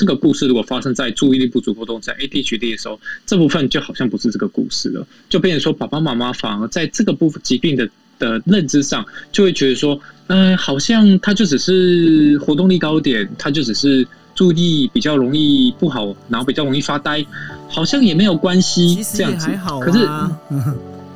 [0.00, 7.86] 这个故事如果发生在注意力不足过动症 ADHD 的时候，这部分就好像不是这个故事了，就变成说爸爸妈妈反而在这个部分疾病的
[8.18, 17.22] 的认知上，就会觉得说，嗯、呃，好像他就只是活动力高点，他就只是注意力比较容易不好，然后比较容易发呆，
[17.68, 19.98] 好像也没有关系，这样子，还好啊、可是。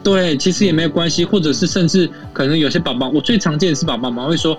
[0.04, 4.56] 对，其实也没有关系，或者是甚至可能有些爸爸，我最常见的是爸爸妈妈会说，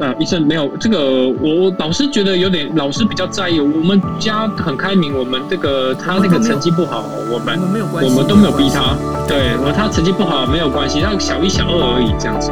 [0.00, 7.60] 呃，医生没有这个，我我老师觉得有点，老师比较在意，我们家很开明，我们这个他那个成绩不好，我们
[7.92, 8.96] 我们，我们都没有逼他，
[9.28, 12.50] 对，我他成绩不好没有关系，他小一小二而已这样子。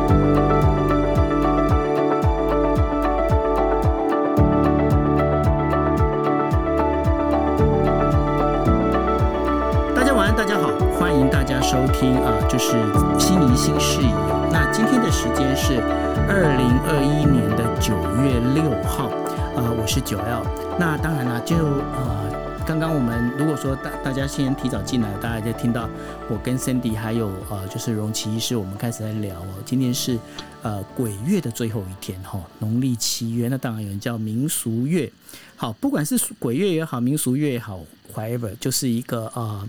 [11.66, 12.70] 收听啊，就是
[13.18, 14.08] 心怡新视野。
[14.52, 15.80] 那今天的时间是
[16.28, 17.92] 二零二一年的九
[18.22, 19.10] 月六号，
[19.56, 20.46] 呃，我是九 L。
[20.78, 25.88] 那当然了，就呃，刚刚我们如果说大大家先提早进来，大家就听到
[26.30, 29.48] 我跟 Cindy 还有呃，就是荣奇医师，我们开始在聊哦。
[29.64, 30.16] 今天是
[30.62, 35.10] 呃鬼月的最后一天哈，农历七月，那当然有人叫民俗月。
[35.56, 37.80] 好，不管是鬼月也好，民俗月也好
[38.14, 39.68] ，whatever，就是一个呃。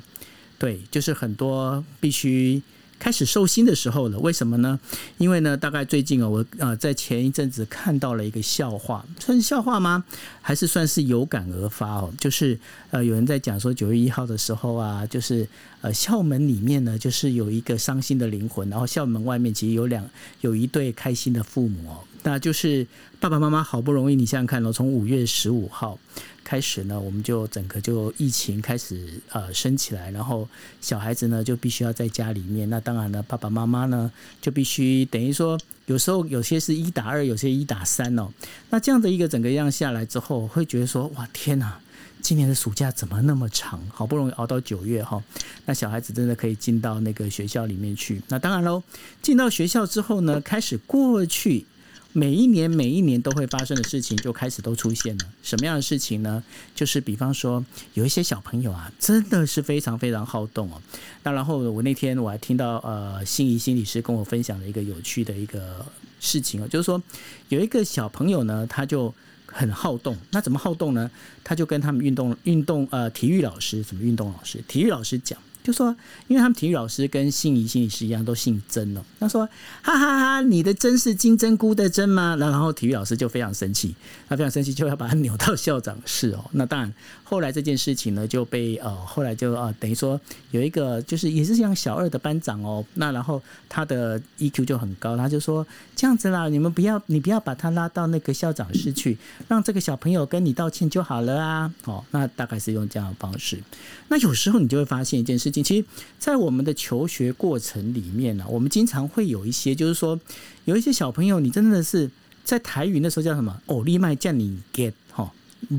[0.59, 2.61] 对，就是很多必须
[2.99, 4.17] 开始收心的时候了。
[4.17, 4.79] 为什么呢？
[5.19, 10.03] 因为呢，大概最近啊，我呃在前一阵子看到了一个笑话，算是笑话吗？
[10.41, 12.11] 还是算是有感而发哦？
[12.19, 15.47] 就是呃，有人在讲说九月一号的时候啊，就是
[15.81, 20.03] 呃校门里面呢，就是有一个伤心的灵魂，然后校门外面其实有两
[20.41, 22.87] 有一对开心的父母哦，那就是
[23.19, 25.99] 爸爸妈妈好不容易，你想想看哦，从五月十五号。
[26.47, 30.47] 开始呢，我们就整个就疫情开始呃升起来，然后
[30.79, 32.69] 小孩子呢就必须要在家里面。
[32.69, 34.09] 那当然呢，爸爸妈妈呢
[34.41, 38.29] 就必须等于说，有时候有些是一打二，有些一打三哦。
[38.69, 41.77] 那这样的一个整个样下来之后，会觉得说哇天哪，
[42.21, 43.81] 今年的暑假怎么那么长？
[43.91, 45.21] 好不容易熬到九月哈，
[45.65, 48.21] 那小孩子真的可以进到那个学校里面去。
[48.29, 48.81] 那当然喽，
[49.21, 51.65] 进到学校之后呢，开始过去。
[52.13, 55.25] 每一年每一年都会发生的事情就开始都出现了。
[55.43, 56.43] 什么样的事情呢？
[56.73, 57.63] 就是比方说，
[57.93, 60.81] 有一些小朋友啊，真的是非常非常好动哦。
[61.23, 65.85] 那然后我那天我还听到呃，心怡心理师跟我分享了一个有趣的一个
[66.19, 67.01] 事情哦，就是说
[67.49, 69.13] 有一个小朋友呢，他就
[69.45, 70.17] 很好动。
[70.31, 71.11] 那怎么好动呢？
[71.43, 74.63] 他就跟他们运动运动呃体育老师，什么运动老师？
[74.67, 75.37] 体育老师讲。
[75.67, 75.93] 就说，
[76.29, 79.01] 因为他们体育老师跟心理心理师一样，都姓曾哦。
[79.19, 79.45] 他说
[79.83, 83.93] ：“哈哈哈，你的曾是金针菇的曾吗？”然后体育老师就非常生气，
[84.29, 86.45] 他非常生气，就要把他扭到校长室哦。
[86.53, 86.93] 那当然，
[87.29, 90.19] 后来这件事情呢，就被呃，后来就呃，等于说
[90.51, 92.85] 有一个就是也是像小二的班长哦。
[92.93, 99.17] 那然后他的 EQ 就很高，他就说：“这样子啦，你们不要，你不要把他拉到那个校长室去，
[99.49, 103.61] 让这个小朋友跟你道歉就好了啊。”哦，那大概是用这样的方式。
[104.07, 105.61] 那有时候你就会发现一件事情。
[105.61, 105.85] 其实，
[106.17, 110.17] 在我们的求学过程里面呢，我们经常会有一些，就是说，
[110.63, 112.09] 有一些小朋友，你真的是
[112.45, 113.61] 在台语那时候叫什么？
[113.65, 114.93] 哦，立麦叫你 get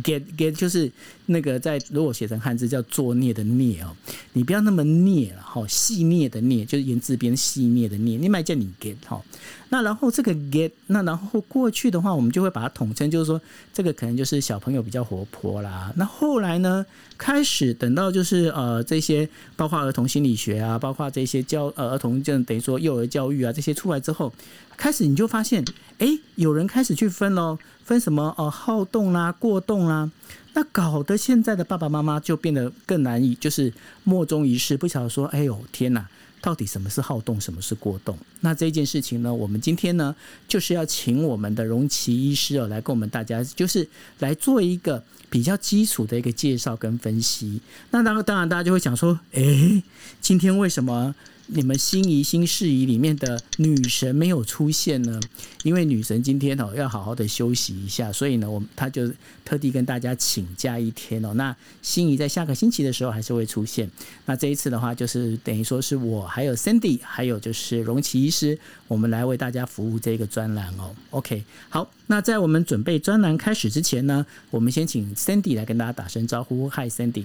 [0.02, 0.90] ，get get 就是
[1.26, 3.94] 那个在如果写成汉字叫作孽的孽哦，
[4.32, 9.22] 你不要那么孽了哈，戏孽的孽就是言字边戏孽的孽，立麦叫你 get 哈。
[9.70, 13.38] 那然后这个 get，那然后过去的话，我们就会把它统称，就是说
[13.72, 15.92] 这个可能就是小朋友比较活泼啦。
[15.96, 16.84] 那后来呢，
[17.18, 24.32] 开始等到就是呃这些，包括儿童心理学啊，包括这些教呃儿童就等于说幼儿教育啊这些出来之后，
[24.78, 25.62] 开始你就发现，
[25.98, 30.08] 哎，有人开始去分喽，分什么呃好动啦、过动啦，
[30.54, 33.72] 那搞得现在的爸爸妈妈就变得更难以，就是
[34.04, 36.06] 莫衷一是，不晓得说，哎呦天哪！
[36.40, 38.16] 到底什么是好动，什么是过动？
[38.40, 40.14] 那这件事情呢，我们今天呢，
[40.46, 43.86] 就是要请我们的荣奇医师哦，来跟我们大家，就是
[44.20, 47.60] 来做一个比较基础的一个介绍跟分析。
[47.90, 49.82] 那当，当然大家就会想说，诶，
[50.20, 51.12] 今天为什么？
[51.48, 55.18] 你们心仪新事宜里面的女神没有出现呢？
[55.64, 59.10] 因为女神今天哦要好好的休息一下，所以呢，我她就
[59.44, 61.32] 特地跟大家请假一天哦。
[61.34, 63.90] 那心仪在下个星期的时候还是会出现。
[64.26, 70.94] 那这一次的话，就是等于说是我还有 Cindy，还有就是荣奇医师，我们来为大家服务这个专栏哦。
[71.10, 76.68] OK，好，那在我们准备专栏开始之前呢，我们先请 Cindy 来跟大家打声招呼。
[76.68, 77.24] Hi Cindy。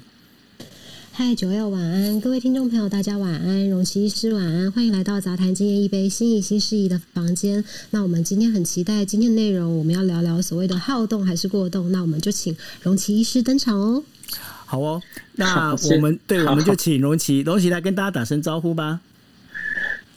[1.15, 7.63] 嗨，九六晚安，各位听众朋友，大家晚安，荣奇医师晚安，欢迎来到杂谈今夜一杯心怡新视野的房间。
[7.92, 11.92] 那我们今天很期待今天的内容，我们要聊聊所谓的好动还是过动。
[11.92, 14.04] 那我们就请荣奇医师登场哦。
[14.65, 15.00] 好哦，
[15.36, 19.00] 那我们对，我们就请荣奇，荣奇来跟大家打声招呼吧。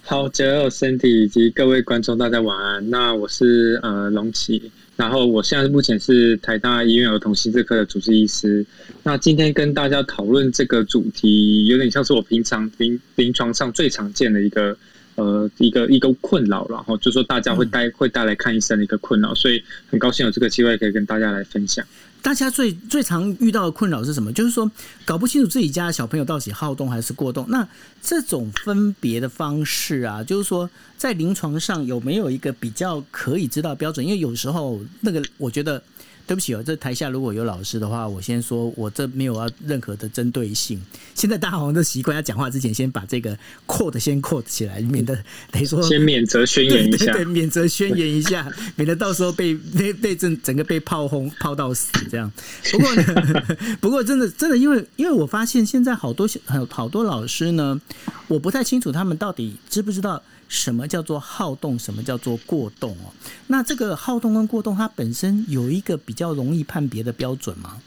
[0.00, 2.88] 好，九六 Cindy 以及各位观众，大家晚安。
[2.88, 4.72] 那我是呃荣奇。
[4.96, 8.64] 然后我现在目前是台大医院儿童心智科的主治医师。
[9.02, 14.76] 那今天跟大家讨论这个主题，有点像是我平常临临床上最常见的一个
[15.16, 21.84] 呃一个一个困扰，然后就说大家会带会带来看医生的一个困扰，所以很高兴有这个机会可以跟大家来分享。
[22.22, 24.32] 大家最最常遇到的困扰是什么？
[24.32, 24.70] 就是说
[25.04, 27.46] 搞不清楚自己家的小朋友到底好动还是过动。
[27.48, 27.66] 那
[28.02, 34.04] 这种分别的方式啊，就是说在临床上有没有一个比较可以知道标准？
[34.04, 35.82] 因为有时候那个我觉得。
[36.26, 40.80] 对不起哦，这台下如果有老师的话，我先说，我这没有要任何的针对性。
[41.14, 45.16] 现在大家好像都习惯要讲话之前先把这个 quote 先 quote 起来，免得
[45.52, 52.30] 等于说先免责宣言一下，对，对，对，免责宣言一下，免得到时候被被被整整个被炮轰炮到死这样。
[52.72, 53.46] 不过呢，
[53.80, 57.80] 不过真的真的，因为因为我发现现在好多好好多老师呢，
[58.26, 60.20] 我不太清楚他们到底知不知道。
[60.48, 61.78] 什么叫做好动？
[61.78, 63.12] 什么叫做过动哦？
[63.46, 67.80] 那这个好动跟过动，它本身有一个比较容易判别的标准吗？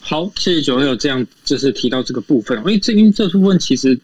[0.00, 3.98] 好，谢谢九六这样就是提到这个部分，因为这因为这部分其实。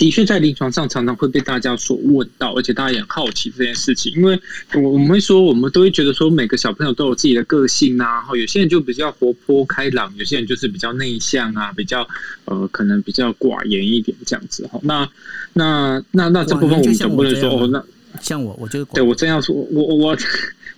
[0.00, 4.10] 的确，在临床上常常会被大家所问到，而且大家也很好奇这件事情。
[4.14, 4.40] 因为
[4.72, 8.14] 我我们会说，我们都会觉得说，每个小朋友都有自己的个性啊。
[8.14, 12.08] 然后有些人就比较活泼开朗，有些人就是比较内向啊，比较
[12.46, 14.66] 呃，可能比较寡言一点这样子。
[14.68, 15.06] 哈，那
[15.52, 17.84] 那那那这部分我们总不能说哦，那
[18.22, 20.16] 像我，我就对我真要说，我我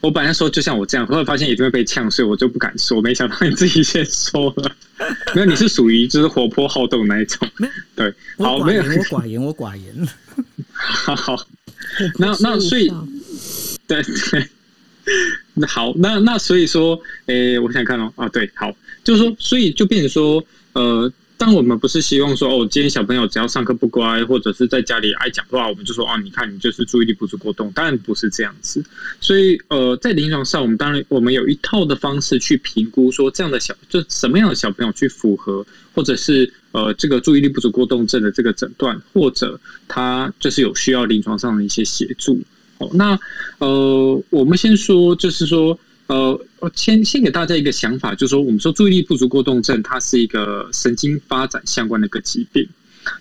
[0.02, 0.10] 我。
[0.10, 3.00] 本来说就像我这样，后来发现一定会被呛，所以我就不敢说。
[3.00, 4.70] 没想到你自己先说了，
[5.34, 7.48] 没有，你是属于就是活泼好动那一种。
[7.94, 10.08] 对，好，没有，我寡言，我寡言。
[10.74, 11.46] 好好，
[12.18, 12.92] 那那所以，
[13.86, 14.48] 对对，
[15.54, 18.70] 那好，那那所以说，诶、欸，我想看哦，啊，对，好，
[19.04, 20.44] 就是说，所以就变成说，
[20.74, 21.10] 呃。
[21.44, 27.72] 但我们不是希望说哦，今天小朋友只要上课不乖，或者是在家里爱讲话，我们就说啊，你看你就是注意力不足过动。
[27.72, 28.80] 当然不是这样子。
[29.20, 35.66] 所以呃，在临床上，我们当然我们有一套的方式去评估说，这样的小就什么样的小朋友去符合，
[35.96, 42.40] 或者是呃这个注意力不足过动症的这个诊断，或者他就是有需要临床上的一些协助。
[42.78, 43.18] 哦，那
[43.58, 45.76] 呃，我们先说就是说。
[46.08, 52.68] 呃，我先先给大家一个想法，就是说，我们说注意力不足过动症，它是一个神经发展相关的一个疾病。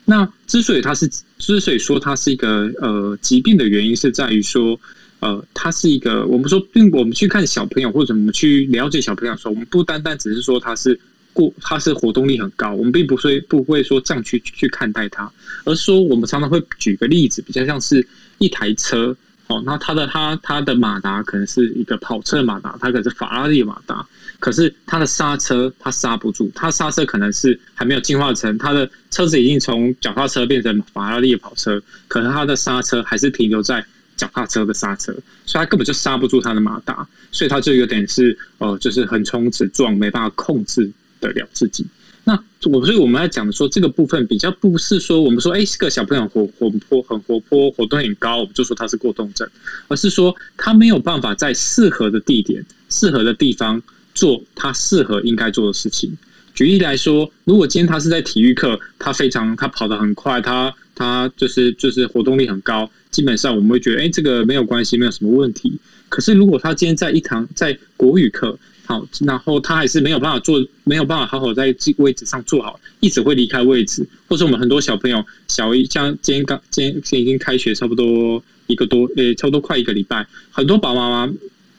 [0.04, 4.78] 那之所以它是，之所以说它是一个呃疾病的原因，是在于说，
[5.20, 11.00] 呃，它是一个我们说，并我们去看小朋友或者我们去了解小朋友的时候，我们不单单只是说他是
[11.32, 15.32] 过，他是活动力很高，我们并不会不会说这样去去看待他，
[15.64, 18.06] 而说我们常常会举个例子，比较像是
[18.40, 19.16] 一台车。
[19.52, 24.06] 哦，那它的它它的马达可能是一个跑车马达，它可是法拉利马达，
[24.40, 35.12] 可是它的刹车它刹不住，它刹车可能是还没有进化成它的车子已经从脚踏车变成法拉利跑车，可能它的刹车还是停留在脚踏车的刹车，
[35.46, 40.90] 所以它根本就刹不住它的马达，所以它就有点是呃，就是横冲直撞，没办法控制
[41.20, 41.86] 得了自己。
[42.24, 42.34] 那
[42.70, 49.50] 我所以我们要讲的说，这个部分比较不是说我们说，哎，这个小朋友活活泼很活泼，活动很高，我们就说他是过动症，
[49.88, 53.82] 而是说他没有办法在适合的地点、适合的地方
[54.14, 56.16] 做他适合应该做的事情。
[56.54, 65.80] 举例来说，如果今天他是在体育课，他非常他跑得很快，他他就是就是活动力很高，基本上我们会觉得，哎，这个没有关系，没有什么问题。
[66.10, 68.60] 可是如果他今天在一堂在国语课，
[68.92, 74.06] 好，然后他还是没有办法坐，没有办法好好在位置上坐好，一直会离开位置。
[74.28, 81.34] 或者我们很多小朋友，小一像今天刚今天已经开学差不多一个多，诶，差不多快一个礼拜，很多爸爸妈妈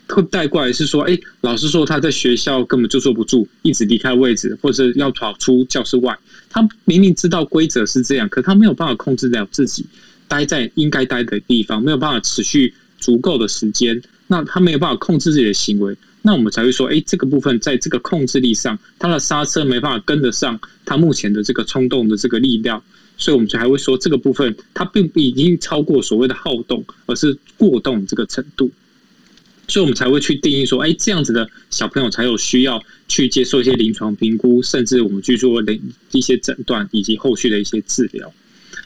[0.09, 6.19] 会带过来是说，诶，老师说他在学校根本就坐不住，一直离开位置，或者要跑出教室外。
[6.49, 9.85] 他明明知道规则是这样，可他没有办法控制了自己
[10.29, 15.95] 待在应该待的地方，没有办法持续足够的时间，那他没有办法控制自己的行为。
[16.25, 22.83] 那我们才会说，哎，这个部分在这个控制力上，它的刹车没办法跟得上它目前的这个冲动的这个力量，
[23.17, 28.71] 所以我们才还会说这个部分它并不已经超过所谓的好动，而是过动这个程度，
[29.67, 35.77] 所以我们才会去定义说，哎，这样子的小朋友才有需要去接受一些临床评估，甚至我们去做的
[36.13, 38.33] 一些诊断以及后续的一些治疗。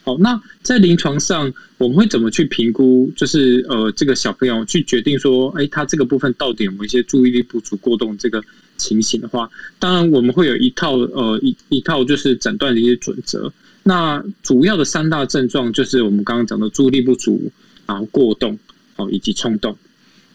[0.07, 3.11] 好，那在临床上我们会怎么去评估？
[3.17, 8.41] 就是呃，这个小朋友去决定说，哎，他这个部分到底有没有一些注意力不足过动这个
[8.77, 13.53] 情形的话，当然我们会有一套呃一一套就是诊断的一些准则。
[13.83, 17.51] 那主要的三大症状就是我们刚刚讲的注意力不足，
[17.85, 18.57] 然后过动，
[18.95, 19.77] 哦，以及冲动。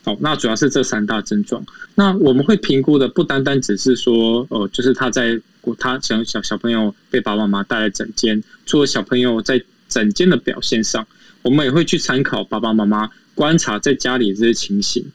[0.04, 1.66] 好，那主要是这三大症状。
[1.96, 5.40] 那我们会评估的不单单只是说，呃，就是他在
[5.78, 11.08] 他小小小朋友被爸爸妈妈带来诊间，除了小朋友在诊间的表现上，
[11.42, 15.06] 我们也会去参考爸爸妈妈观察在家里这些情形。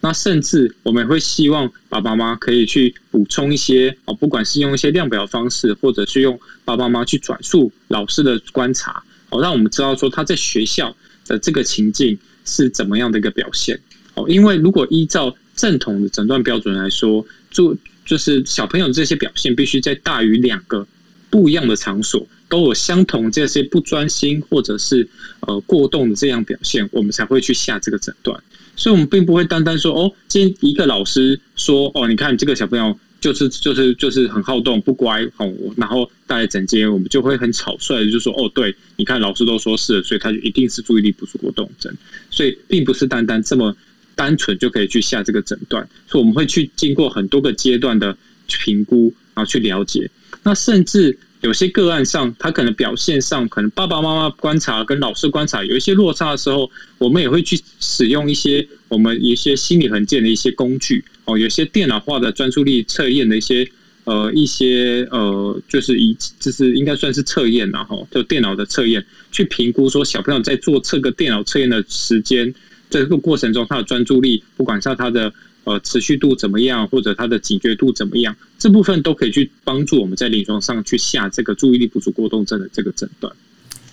[0.00, 10.94] 那甚至我们也会希望爸爸妈妈可以去补充一些哦，不管是用一些量表方式，或者是用爸爸妈妈去转述老师的观察，哦，让我们知道说他在学校
[11.26, 13.80] 的这个情境是怎么样的一个表现。
[14.14, 20.86] 哦，因为如果依照正统的诊断标准来说，就就是小朋友这些表现必须在大于两个
[21.30, 25.08] 不一样的场所都有相同这些不专心或者是
[25.40, 28.40] 呃过动的这样表现，我们才会去下这个诊断。
[28.76, 41.92] 所以，我们并不会单单说哦，今天一个老师说哦，你看这个小朋友就是就是就是很好动不乖哦，然后带来诊间，我们就会很草率的就说哦，对，你看老师都说是，所以他就一定是注意力不足过动症。
[42.30, 43.74] 所以，并不是单单这么。
[44.16, 48.16] 单纯就可以去下这个诊断，所以我们会去经过很多个阶段的
[48.48, 50.10] 评估，然后去了解。
[50.42, 63.68] 那甚至有些个案上，他可能表现上，可能爸爸妈妈观察跟老师观察有一些落差的时候，我们也会去使用一些我们一些心理衡鉴的一些工具哦，有些电脑化的专注力测验的一些
[64.04, 72.54] 呃一些呃，就是一就是应该算是测验然后就电脑的测验去评估说小朋友在做这个电脑测验的时间。
[72.90, 75.32] 这个过程中，他的专注力，不管是他的
[75.64, 83.32] 呃持续度怎么样，或者他的警觉度怎么样，这部分都可以去帮助我们在临床上去下这个注意力不足过动症的这个诊断。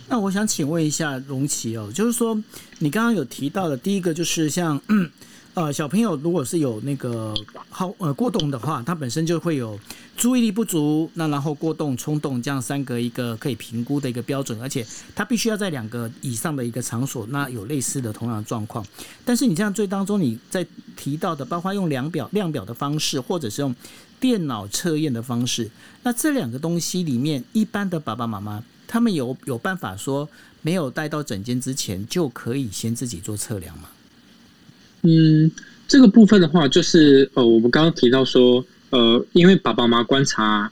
[0.08, 2.42] 那我想请问一下荣奇哦，就是说
[2.80, 4.82] 你刚刚有提到的，第一个就是像。
[5.56, 7.32] 呃，小朋友如果是有那个
[7.70, 9.80] 好呃过动的话，他本身就会有
[10.18, 14.84] 注意力不足，那然后过动、冲动这样三个一个可以评估的一个标准，而且
[15.14, 18.84] 他必须要在两个以上的一个场所，那有类似的同样的状况。
[19.24, 20.66] 但是你这样最当中你在
[20.98, 23.76] 提到的，包括用量表量表的方式，或者是用
[24.20, 25.70] 电脑测验的方式，
[26.02, 30.28] 那这两个东西里面，一般的爸爸妈妈他们有有办法说
[30.64, 33.90] 没有带到诊间之前就可以先自己做测量吗？
[35.04, 35.52] 嗯，
[35.88, 40.72] 这个部分的话，就是呃，我们刚刚提到说，呃，因为爸爸妈妈观察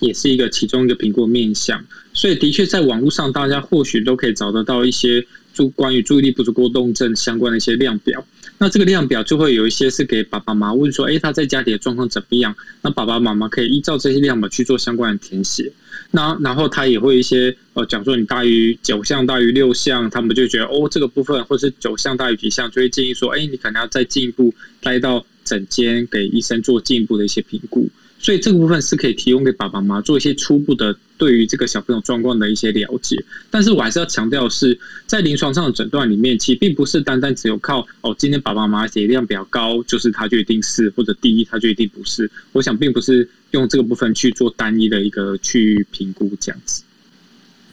[0.00, 8.24] 也是一个其中一个评估面向，所以的确在网络上，大家或许都可以找得到一些注关于注意力不足过动症相关的一些量表。
[8.58, 12.54] 那这个量表就会有一些是给爸爸妈妈问说，哎，他在家里的状况怎么样？
[12.82, 15.72] 那爸爸妈妈可以依照这些量表去做相关的填写。
[16.10, 27.88] 那然后他也会一些呃讲说，你大于九项大于六项，他们就觉得哦，这个部分或是九项大于几项，就会建议说，哎，你可能要再进一步带到诊间给医生做进一步的一些评估。
[28.18, 33.22] 所以这个部分是可以提供给爸爸妈妈做一些初步的对于这个小朋友状况的一些了解。
[33.50, 42.30] 但是我还是要强调是，在临床上的诊断里面，其实并不是单单只有靠哦，今天爸爸妈妈血量比较高，就是他就一定是，或者第一他就一定不是。
[42.52, 46.82] 我想并不是用这个部分去做单一的一个去评估这样子。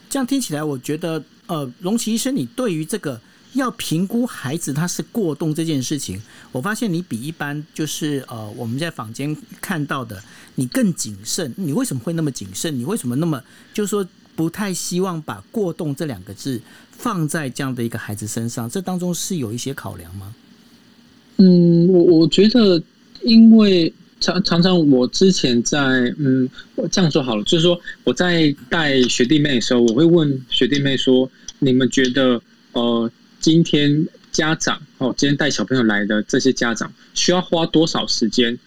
[0.09, 3.21] 这样听起来，我觉得呃，龙奇医生，你对于这个。
[3.55, 6.21] 要评估孩子他是过动这件事情，
[6.51, 10.21] 我发现你比一般就是呃我们在坊间看到的
[10.55, 11.53] 你更谨慎。
[11.57, 12.77] 你为什么会那么谨慎？
[12.77, 13.41] 你为什么那么
[13.73, 18.69] 就是说不太希望把过动这两个字放在这样的一个孩子身上？
[18.69, 20.35] 这当中是有一些考量吗？
[21.37, 22.81] 嗯，我我觉得，
[23.23, 25.79] 因为常常常我之前在
[26.17, 32.41] 嗯，我这样说好了，就是说我在带学弟妹的时候，我会问学弟妹说：你们觉得
[32.73, 33.09] 呃？
[33.45, 38.57] 今天家长哦，今天带小朋友来的这些家长需要花多少时间？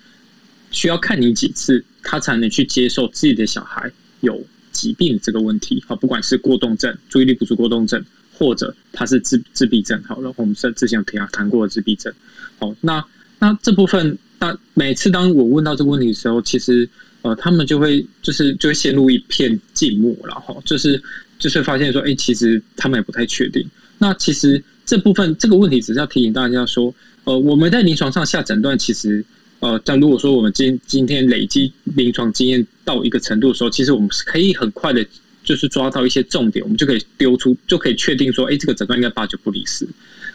[0.71, 5.83] 需要看你几次，他才能去接受自己的小孩有疾病这个问题？
[5.89, 12.15] 好，不管是过动症、注意力不足过动症，或者他是自自闭症，好了，我们是之前有谈谈过的自闭症。
[12.61, 13.05] 好，那
[13.41, 16.89] 那这部分，那每次当我问到这个问题的时候，其实
[17.23, 21.03] 呃，他们就会就是就会陷入一片静默，然后就是
[21.37, 23.69] 就是发现说，哎，其实他们也不太确定。
[23.99, 29.25] 那其实这部分这个问题，只是要提醒大家说，呃，我们在临床上下诊断，其实，
[29.61, 35.05] 呃，但如果说我们今今天累积临床经验到一个程度的时候，其实我们是可以很快的，
[35.45, 39.87] 就是抓到一些重点，我们就可以丢出，就可以确定说，哎，这个诊断应该八九不离十。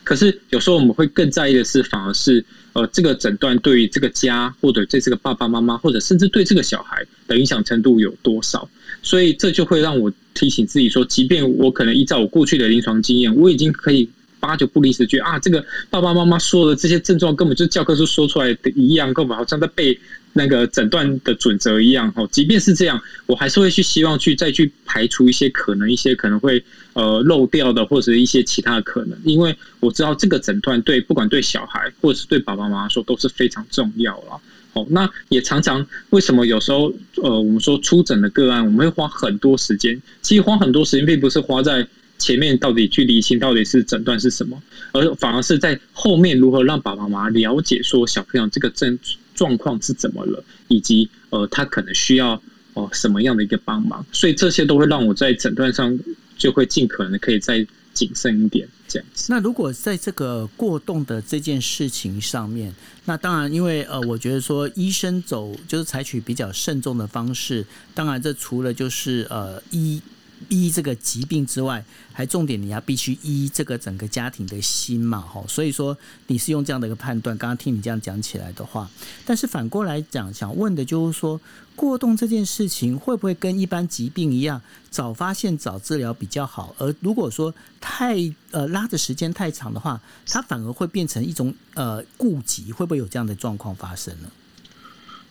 [0.03, 2.43] 可是有时候我们会更在意的是，反而是，
[2.74, 8.70] 呃，这个诊断对于这个家，或者对这个爸爸妈妈，或者甚至对这个小孩的影响程度有多少？
[9.01, 14.09] 所以这就会让我提醒自己说，即便我可能依照我过去的临床经验，我已经可以
[14.39, 19.97] 八九不离十，觉得啊，这个爸爸妈妈说的这些症状根本就教科书说出来的一样，根本好像在背
[20.33, 22.11] 那个诊断的准则一样。
[22.15, 26.61] 哦，即便是这样，我还是会去希望去再去排除一些可能一些可能会
[26.93, 34.41] 呃漏掉的，或者一些其他的可能，因为我知道这个诊断对不管对小孩或者是对爸爸妈妈说都是非常重要了。
[34.74, 40.01] 哦，那也常常为什么有时候呃，我们说出诊的个案，我们会花很多时间。
[40.22, 41.88] 其实花很多时间，并不是花在
[42.18, 44.62] 前面到底去理性到底是诊断是什么，
[44.92, 48.98] 而反而是在后面如何让爸爸妈妈了解说小朋友这个症
[49.36, 52.42] 状况是怎么了，以及呃他可能需要
[52.75, 55.96] 哦、什么样的一个帮忙，所以这些都会让我在诊断上
[56.36, 57.63] 就会尽可能可以再
[57.94, 58.68] 谨慎一点。
[58.88, 59.27] 这样子。
[59.30, 62.74] 那如果在这个过动的这件事情上面，
[63.05, 70.01] 那当然因为呃，我觉得说医生走就是采取比较慎重的方式，当然这除了就是呃医。
[70.50, 75.97] 医这个疾病之外，还重点你要必须医这个整个家庭的心嘛，哈，所以说
[76.27, 77.38] 你是用这样的一个判断。
[77.38, 78.89] 刚刚听你这样讲起来的话，
[79.25, 81.39] 但是反过来讲，想问的就是说，
[81.75, 86.75] 过动这件事情会不会跟一般疾病一样，早发现早治疗比较好？
[86.77, 88.15] 而如果说太
[88.51, 94.29] 呃拉的时间太长的话，它反而会变成一种呃痼疾，会不会有这样的状况发生呢？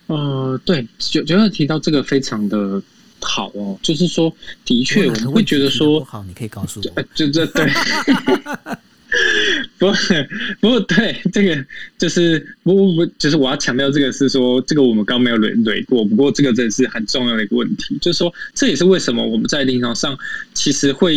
[0.08, 2.82] 呃，对，就就要提到这个非常的。
[3.22, 7.70] 好哦，就是说，的确，我们会觉得说，不好，你可以告诉我，就这对。
[9.78, 9.94] 不过，
[10.58, 11.62] 不过，对这个
[11.98, 16.02] 就是不不不，就是我要强调这个是说，这个我们刚没有捋捋过。
[16.02, 20.16] 不过，这个真的是很重要的一个问题，就是说，这也是为什么我们在临床上
[20.54, 21.14] 其实会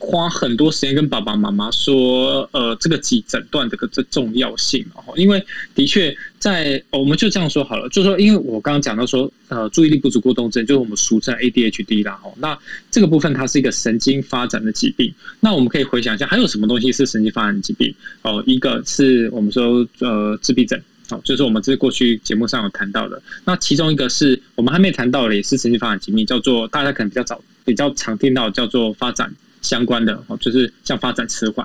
[0.00, 5.46] 花很多时间跟爸爸妈妈说，呃，这个几诊断的个这重要性哦，因为
[5.76, 6.16] 的确。
[6.42, 12.58] 在我们就这样说好了，就是说，因为我刚刚讲到说，呃，注意力不足过动症就是我们俗称 ADHD 啦，吼，那
[12.90, 15.14] 这个部分它是一个神经发展的疾病。
[15.38, 17.94] 那我们可以回想一下，还有什么东西是神经发展疾病？
[18.22, 20.76] 哦，一个是我们说呃自闭症，
[21.10, 23.22] 哦，就是我们这过去节目上有谈到的。
[23.44, 31.64] 那其中一个是我们还没谈到的，也是神经发展疾病，叫做大家可能比较早、比较常听到，叫做发展相关的，哦，就是像发展迟缓。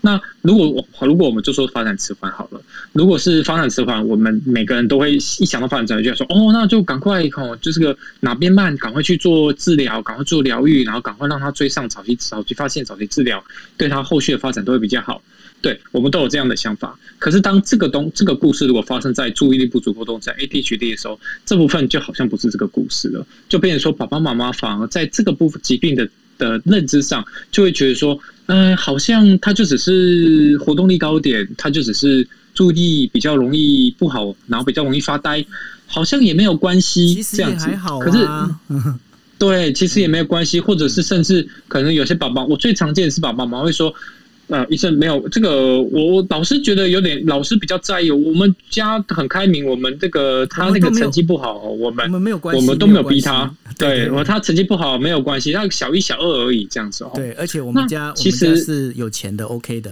[0.00, 2.60] 那如果我如果我们就说发展迟缓好了，
[2.92, 13.42] 如果是发展迟缓，我们每个人都会一想到发展迟缓就要说哦，那就赶快哦，就是个哪边慢，赶快去做治疗，赶快做疗愈，然后赶快让他追上，早期早期发现，早期治疗，
[13.76, 15.22] 对他后续的发展都会比较好。
[15.60, 16.94] 对，我们都有这样的想法。
[17.18, 26.06] 可是当这个东这个故事如果发生在注意力不足过动症 ADHD 的时候，这部分就好像不是这个故事了，就变成说爸爸妈妈反而在这个部分疾病的
[26.38, 28.18] 的认知上，就会觉得说。
[28.46, 35.42] 嗯、呃，好像他就只是活动力高点，他就只是注意力比较容易不好，然后比较容易发呆，
[35.86, 37.64] 好像也没有关系，这样子。
[37.64, 38.28] 还好啊、可是，
[39.38, 43.94] 对，其实也没有关系，或者是甚至可能有些宝宝，我最常见的是宝宝妈妈会说。
[44.48, 48.10] 呃，医生没有这个，我我老师觉得有点，老师比较在意。
[48.10, 53.50] 我们家很开明，我们这个他那个成绩不好，我们我们没有关系，我们都没有逼他。
[53.78, 57.12] 对，我他成绩不好没有关系，他小一、小二而已，这样子哦。
[57.14, 59.90] 对，而且我们家其实是有钱的，OK 的。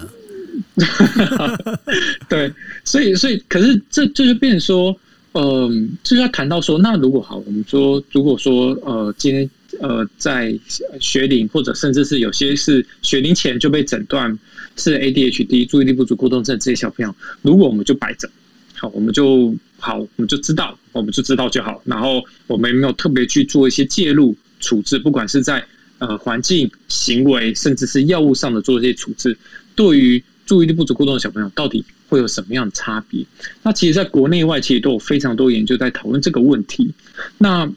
[2.28, 2.52] 对，
[2.84, 4.94] 所以所以，可是这这就变成说，
[5.32, 5.70] 嗯、呃，
[6.02, 9.48] 就是要谈到说，那如果好，我们说，如果说呃，今天。
[9.82, 10.56] 呃，在
[11.00, 14.38] 学龄或者甚至是有些是学龄前就被诊断
[14.76, 18.30] 是 ADHD 注意力不足过动症这些小朋友，如果我们就摆着，
[18.78, 21.82] 好，我们就好，我们就知道，我们就知道就好。
[21.84, 25.64] 然后我们没有特别去做一些介入处置，不管是在
[25.98, 29.36] 呃环境、行为，甚至是药物上的做一些处置，
[29.74, 33.26] 对于注意力不足过动的小朋友，到底会有什么样的差别？
[33.64, 36.92] 那其实，在国内外其实都有非常多研究在讨论这个问题。
[37.38, 37.68] 那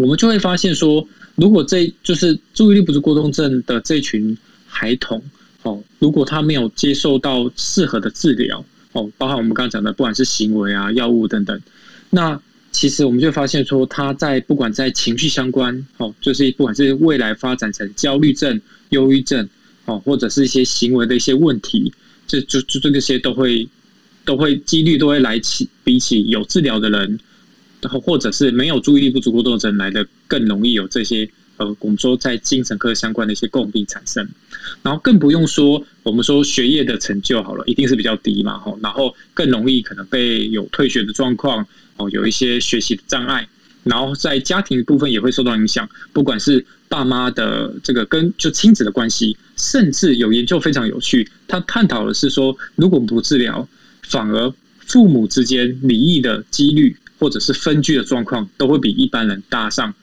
[0.00, 4.36] 我们就会发现说，如果这就是注意力不足过动症的这群
[4.66, 5.22] 孩童，
[5.62, 11.60] 哦，如果他没有接受到适合的治疗，哦，包含我们刚刚讲的，不管是行为啊、药物等等，
[12.08, 12.40] 那
[12.72, 18.58] 其实我们就发现说，他在不管在情绪相关，哦，就是不管是未来发展成焦虑症、
[18.88, 19.46] 忧郁症，
[19.84, 21.92] 哦，或者是一些行为的一些问题，
[22.26, 23.68] 这就就这些都会
[24.24, 27.20] 都会几率都会来起，比起有治疗的人。
[27.88, 34.26] 或者是没有注意力不足过动症来的更容易有这些呃，我们说在精神科相关的一些共病产生，
[34.82, 41.66] 然后更不用说我们说学业的成就好了，一定是比较低嘛，吼，然后更容易可能被有退学的状况，
[41.98, 43.46] 哦，有一些学习的障碍，
[43.84, 53.68] 然后在家庭部分也会受到影响，不管是爸妈的这个跟就亲子的关系，甚至有研究非常有趣，他探讨的是说，如果不治疗，
[54.04, 54.50] 反而
[54.86, 56.96] 父母之间离异的几率。
[57.20, 59.94] 或者是分居的状况，都会比一般人大上，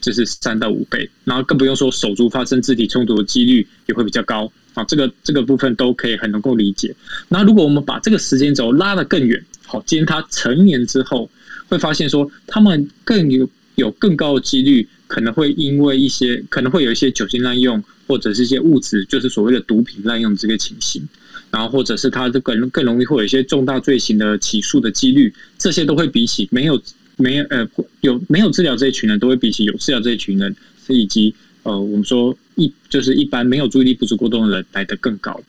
[0.00, 1.08] 就是三到五倍。
[1.24, 4.82] 然后更不用说手足发生肢体冲突的几率也会比较高啊。
[4.84, 6.96] 这个这个部分都可以很能够理解。
[7.28, 11.30] 那如果我们把这个时间轴拉得更远，好，今天他成年之后，
[11.68, 21.06] 会发现说他们更有有更高的几率，可能会因为一些可能会有一些酒精滥用，或者是一些物质，就是所谓的毒品滥用这个情形。
[21.54, 26.82] 然后，或者是他更更容易会有一些重大罪行的起诉的几率，这些都会比起没有
[27.16, 27.64] 没有呃
[28.00, 30.56] 有没有治疗这一群人，都会比起有治疗这一群人，
[30.88, 35.40] 以及呃我们说一就是一般没有注意力不足过动的人来得更高。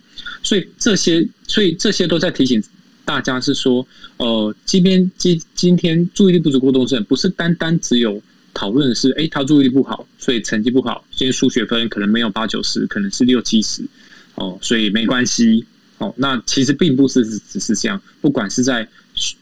[0.44, 2.62] 所以这些，所以这些都在提醒
[3.04, 3.88] 大家是说，
[4.18, 8.22] 呃，今天今今天注意力不足过动症不是单单只有
[8.54, 13.82] 讨论是，哎，他注意力不好，所以成绩不好，今天数学分可能没有八九十，可能是六七十，
[14.36, 15.66] 哦，所以没关系。
[15.98, 18.88] 哦，那其实并不是只是这样，不管是在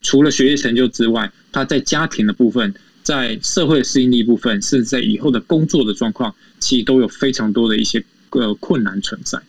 [0.01, 9.39] 除了学业成就之外，他在家庭的部分，在社会适应力部分，甚至在以后的工作的状况，其实都有非常多的一些呃困难存在。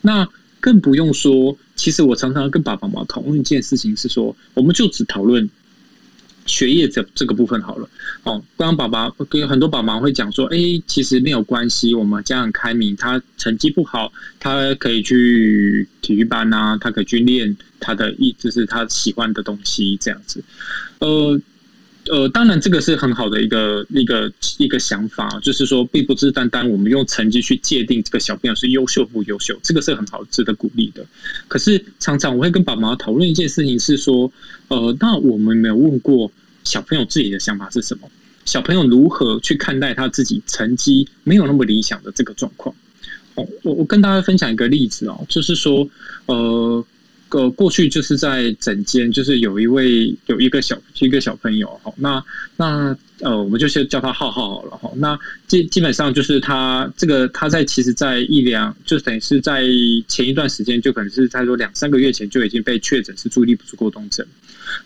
[0.00, 0.28] 那
[0.60, 5.48] 更不用说，其实我常常跟爸爸妈妈讨论一件事情，是说，我们就只讨论。
[6.48, 7.88] 学业这这个部分好了，
[8.24, 10.58] 哦，刚刚爸爸跟很多爸爸会讲说，哎，
[10.88, 20.42] 其实没有关系，我们家很开明，他成绩不好，他可以去体育班啊，他可以去练他的意就是他喜欢的东西这样子，
[20.98, 21.40] 呃。
[22.10, 31.04] 呃，当然，这个是很好的一个一个一个想法，就是说，并不是单单我们用成绩去界定这个小朋友是优秀不优秀，这个是很好值得鼓励的。
[31.48, 34.32] 可是，常常我会跟爸妈讨论一件事情，是说，
[34.68, 36.30] 呃，那我们没有问过
[36.64, 38.10] 小朋友自己的想法是什么？
[38.44, 42.74] 小朋友如何去看待他自己成绩没有那么理想的这个状况？
[43.34, 45.88] 哦，我我跟大家分享一个例子哦，就是说，
[46.26, 46.84] 呃。
[47.30, 52.24] 呃，过去就是在诊间，就是有一位有一个小一个小朋友哈，那
[52.56, 54.90] 那呃，我们就先叫他浩浩好了哈。
[54.96, 59.62] 那基基本上就是他这个他在其实，在一两就等于是在
[60.06, 64.26] 前一段时间，就可能是他说两三个月前就已经被确诊是注意力不足过动症。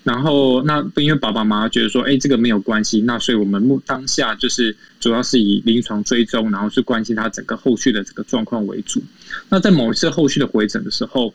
[0.02, 9.00] 然后那因为爸爸妈妈觉得说，哎，这个没有关系，那所以我们目当下就是主要是以临床追踪，然后是关心他整个后续的这个状况为主。
[9.48, 11.32] 那在某一次后续的回诊的时候。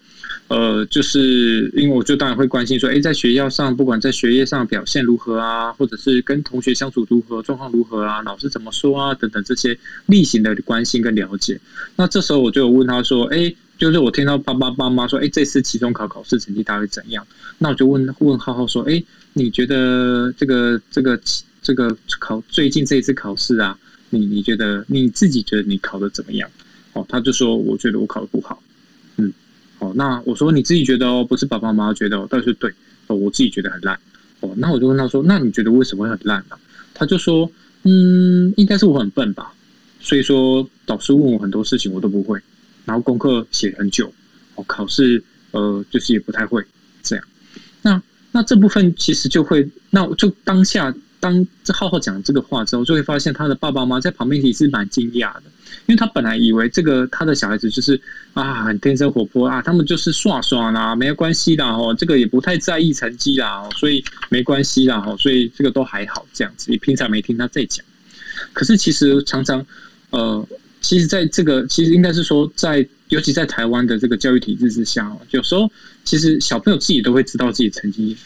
[0.47, 11.59] 呃，就是因为我就当然会关心说，哎，在学校上，不管在学业上表现如何啊，或者是跟同学相处如何，状况如何啊，老师怎么说啊，等等这些例行的关心跟了解。
[11.97, 17.27] 那这时候我就有问他说，哎，就是我听到爸爸妈妈说，哎，这次期中考考试成绩大概怎样？
[17.57, 21.19] 那我就问问浩浩说，哎，你觉得这个这个
[21.61, 23.77] 这个考最近这一次考试啊，
[24.11, 26.49] 你你觉得你自己觉得你考得怎么样？
[26.93, 28.63] 哦，他就说，我觉得我考得不好。
[29.79, 32.71] 哦，那我说你自己觉得哦，不是爸爸妈妈觉得哦，但是对
[33.07, 33.99] 哦，我自己觉得很烂
[34.39, 34.53] 哦。
[34.57, 36.57] 那我就问他说，那你觉得为什么会很烂呢？
[36.93, 37.51] 他就说，
[37.83, 39.53] 嗯，应该是我很笨吧。
[39.99, 42.39] 所以说，导师问我很多事情我都不会，
[42.85, 44.11] 然后功课写很久，
[44.55, 46.63] 哦，考试呃就是也不太会
[47.03, 47.25] 这样。
[47.81, 55.43] 那那这部分其实就会，那我就当下当这浩浩讲这个话之后，就会发现他的爸爸妈妈在旁边其实蛮惊讶的。
[55.85, 57.99] 因为他本来以为这个他的小孩子就是
[58.33, 66.69] 啊很天真活泼啊，他们就是耍耍啦，没有关系啦哦，这个也不太在意成绩啦，所以没关系啦哦，所以这个都还好这样子。
[66.69, 67.85] 你平常没听他在讲，
[68.53, 69.65] 可是其实常常
[70.09, 70.47] 呃，
[70.81, 75.71] 其实在这个其实应该是说在，尤其在台湾的这个教育体制之下，有时候
[76.03, 78.17] 其实小朋友自己都会知道自己成绩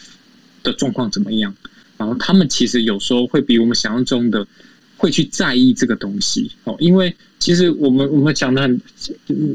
[0.62, 1.54] 的状况怎么样，
[1.96, 4.46] 然后他们其实有时候会比我们想象中的。
[5.02, 8.80] 会去在意这个东西哦，因为其实我们我们讲的很，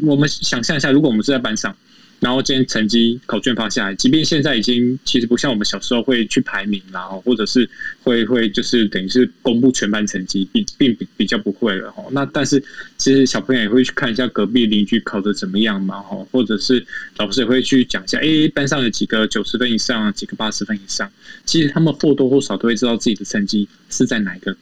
[0.02, 1.74] 我们想象一下，如果我们是在班上，
[2.20, 7.70] 然后今天成绩考卷发下来，即便现在已经其实不像我们小时候会去排名，然后或者是
[8.04, 12.10] 会会就是等于是公布全班成绩，并并比比较不会了哦。
[12.12, 12.62] 那但是
[12.98, 21.10] 其实小朋友也会去看一下隔壁邻居考得怎么样嘛哈，或者是老师也会去讲一下，哎，班上有几个九十分以上，几个八十分以上，
[21.46, 24.58] 其实他们或多或少都会知道自己的成绩是在哪一个。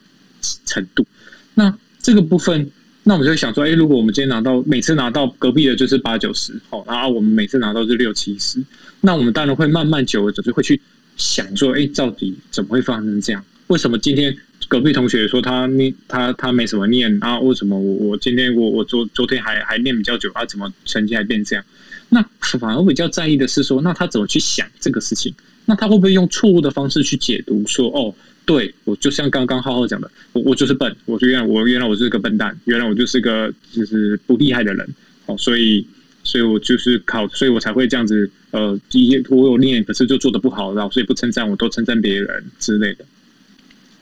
[0.66, 1.06] 程度，
[1.54, 2.70] 那这个部分，
[3.04, 8.64] 那我们就会想说，哎，如果我们今天拿到每次拿到隔壁的就是八九十，好，然后我们每次拿到是六七十，
[9.02, 10.80] 那我们当然会慢慢久了，就会去
[11.18, 13.44] 想说，哎，到底怎么会发生这样？
[13.68, 14.36] 为什么今天
[14.68, 17.40] 隔壁同学说他念他他没什么念啊？
[17.40, 20.46] 为什么我我今天我我昨昨天还还念比较久啊？
[20.46, 21.66] 怎么成绩还变这样？
[22.10, 22.24] 那
[22.60, 25.34] 反而比较在意的是说，那他怎么去想这个事情？
[25.66, 28.14] 那他会不会用错误的方式去解读说，哦？
[28.46, 34.88] 对，我就像刚刚浩浩讲的，我我就是笨，我就原来我原来我就是个笨蛋，原来我就是个就是不厉害的人，
[35.26, 35.86] 哦，所以
[36.24, 43.04] 所以我就是考，所以我才会这样子，呃，第一我有练，可是就做的不好，然后所以不称赞我，都称赞别人之类的。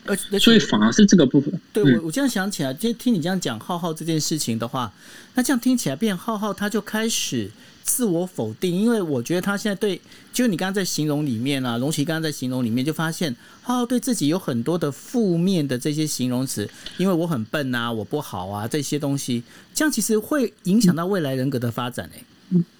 [0.06, 1.53] 而所以反而是这个部分。
[1.71, 4.93] 对我我这样想起来，今天听你这样讲浩浩这件事情的话，
[5.36, 7.49] 那这样听起来变浩浩他就开始。
[7.84, 10.00] 自我否定，因为我觉得他现在对，
[10.32, 16.67] 就你刚刚在形容里面啊，龙奇刚刚在形容里面就发现，哦对自己有很多的负面的这些形容词，
[16.98, 19.43] 因为我很笨啊，我不好啊，这些东西，
[19.74, 22.24] 这样其实会影响到未来人格的发展诶、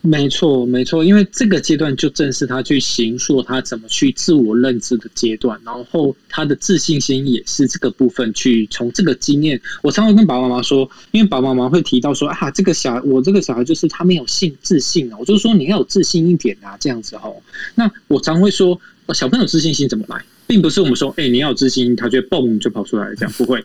[0.02, 9.60] 没错，没错，因为这个阶段就正是他去形塑他怎么去自我认知的阶段，然后他的自信心也是这个部分去从这个经验。
[9.82, 17.36] 我常常跟爸爸妈妈说，因为爸爸妈妈会提到说啊，这个小孩，我这个小孩就是他没有信自信啊，我就说你要有自信一点啊，这样子哦。
[17.74, 18.80] 那我常会说，
[19.16, 23.64] 小朋友自信心怎么来，并不是我们说，哎，你要有自信，他就蹦就跑出来这样，不会，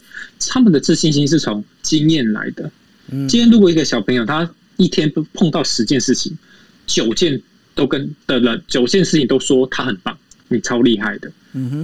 [0.49, 2.71] 他们的自信心是从经验来的。
[3.29, 4.51] 今天如果一个小朋友他。
[4.79, 6.33] 一天不碰到十件事情，
[6.87, 7.39] 九件
[7.75, 10.17] 都跟的人，九件事情都说他很棒，
[10.49, 11.31] 你超厉害的。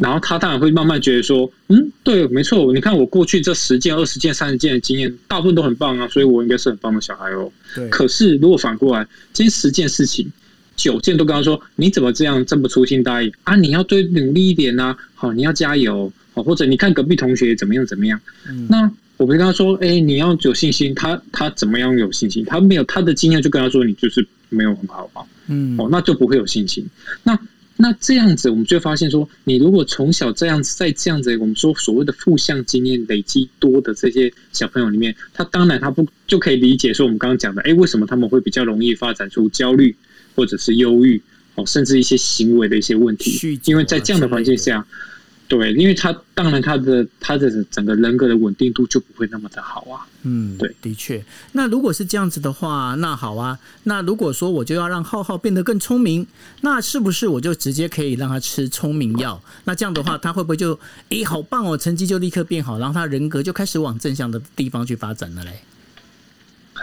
[0.00, 2.72] 然后他当然会慢慢觉得说，嗯，对，没错。
[2.72, 7.50] 你看我过去这十件、二十件、三十件的经验，大部分都很棒啊，所以我应该是很棒的小孩哦。
[7.74, 7.88] 对。
[7.88, 10.30] 可是如果反过来，今天十件事情，
[10.76, 13.56] 九件都跟他说，你怎么这样这么粗心大意啊？
[13.56, 18.88] 你要多努力一点啊，好，你要加油，好，或者你看隔壁同学怎么样怎么样，嗯、那。
[19.24, 20.94] 我跟他说：“哎、欸，你要有信心。
[20.94, 22.44] 他他怎么样有信心？
[22.44, 25.22] 他没有他的经验，就跟他说你就是没有很好嘛。
[25.46, 26.84] 嗯，哦，那就不会有信心。
[27.22, 27.38] 那
[27.78, 39.96] 那这样子，我们就会发现说，你如果从小这样子，在这样子，我们说所谓的负向经验累积多的这些小朋友里面，他当然他不就可以理解说，我们刚刚讲的，哎、欸，为什么他们会比较容易发展出焦虑
[40.36, 41.22] 或者是忧郁
[41.54, 43.58] 哦，甚至一些行为的一些问题？
[43.64, 44.86] 因为在这样的环境下。”
[45.56, 50.06] 对，因为他当然他的他的整个人格的稳定度就不会那么的好啊。
[50.22, 51.24] 嗯，对，的确。
[51.52, 53.58] 那如果是这样子的话，那好啊。
[53.84, 56.26] 那如果说我就要让浩浩变得更聪明，
[56.62, 59.40] 那是不是我就直接可以让他吃聪明药？
[59.64, 60.78] 那这样的话，他会不会就
[61.10, 65.60] 诶好棒哦，成绩就立刻变好，然后他人格就开始往正向的地方去发展了嘞？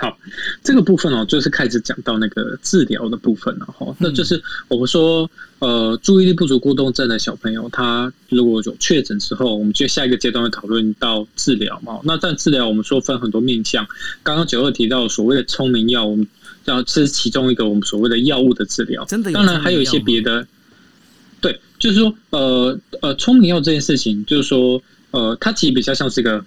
[0.01, 0.17] 好，
[0.63, 3.95] 这个部分哦，就是开始讲到那个治疗的部分了哈。
[3.99, 11.99] 那就是我们说，呃，注意力不足过动症的小朋友，他如果有确诊之后，我们就下一个阶段会讨论到治疗嘛。
[12.03, 13.85] 那在治疗，我们说分很多面向。
[14.23, 16.25] 刚刚九二提到所谓的聪明药，我们
[16.65, 19.05] 这是其中一个我们所谓的药物的治疗。
[19.05, 20.47] 真的，当然还有一些别的。
[21.39, 26.43] 对，就是说，呃呃，聪明药这件事情，就是说，呃，它其实比较像是一个。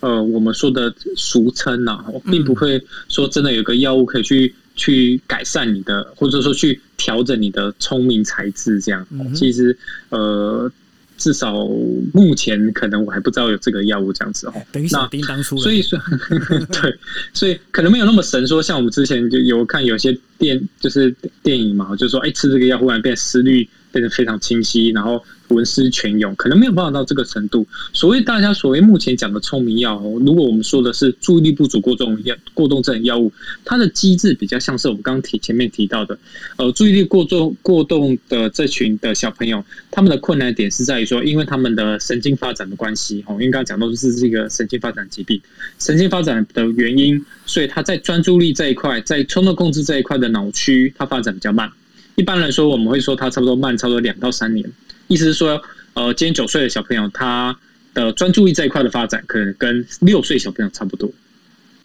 [0.00, 9.06] 呃，我们说的俗称呐、啊，并不会说真的有个药物可以去去改善你的，或者说去调整你的聪明才智这样。
[9.34, 9.76] 其实，
[10.08, 10.72] 呃，
[11.18, 11.66] 至少
[12.14, 14.54] 目前可能我还不知道有这个药物这样子哦。
[14.72, 15.98] 等于小叮当出来，所以说，
[16.80, 16.98] 对，
[17.34, 25.22] 所以可能没有那么神，说像我们之前就有看有些电就是电影嘛，就是说，哎，吃这个药忽然变思虑变得非常清晰，然后。
[25.54, 27.66] 文思泉涌，可能没有办法到这个程度。
[27.92, 33.32] 所谓大家所谓目前讲的聪明药，如果我们说的是注意力不足过动药、过动症药物，
[33.64, 36.18] 它的机制比较像是我们刚刚提前面提到的，
[36.56, 45.40] 呃，注意力过重过动的这群的小朋友，他们的困难点是在于说，因为他们的神经发展的关系，哦，因为刚刚讲到的是这个神经发展疾病，
[45.78, 51.70] 神经发展的原因，所以他在专注力这一块，在冲动控制这一块的脑区，它发展比较慢。
[52.16, 54.70] 一般来说，我们会说它差不多慢，差不多两到三年。
[55.10, 55.60] 意思是说，
[55.94, 57.58] 呃，今天九岁的小朋友，他
[57.94, 61.10] 的专注力这一块的发展，可能跟六岁小朋友差不多。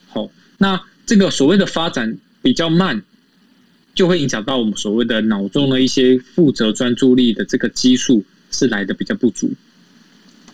[0.05, 3.01] 好，那这个所谓的发展比较慢，
[3.95, 9.51] 就会影响到我们所谓的脑中的一些负责专注力的这个激素是来的比较不足。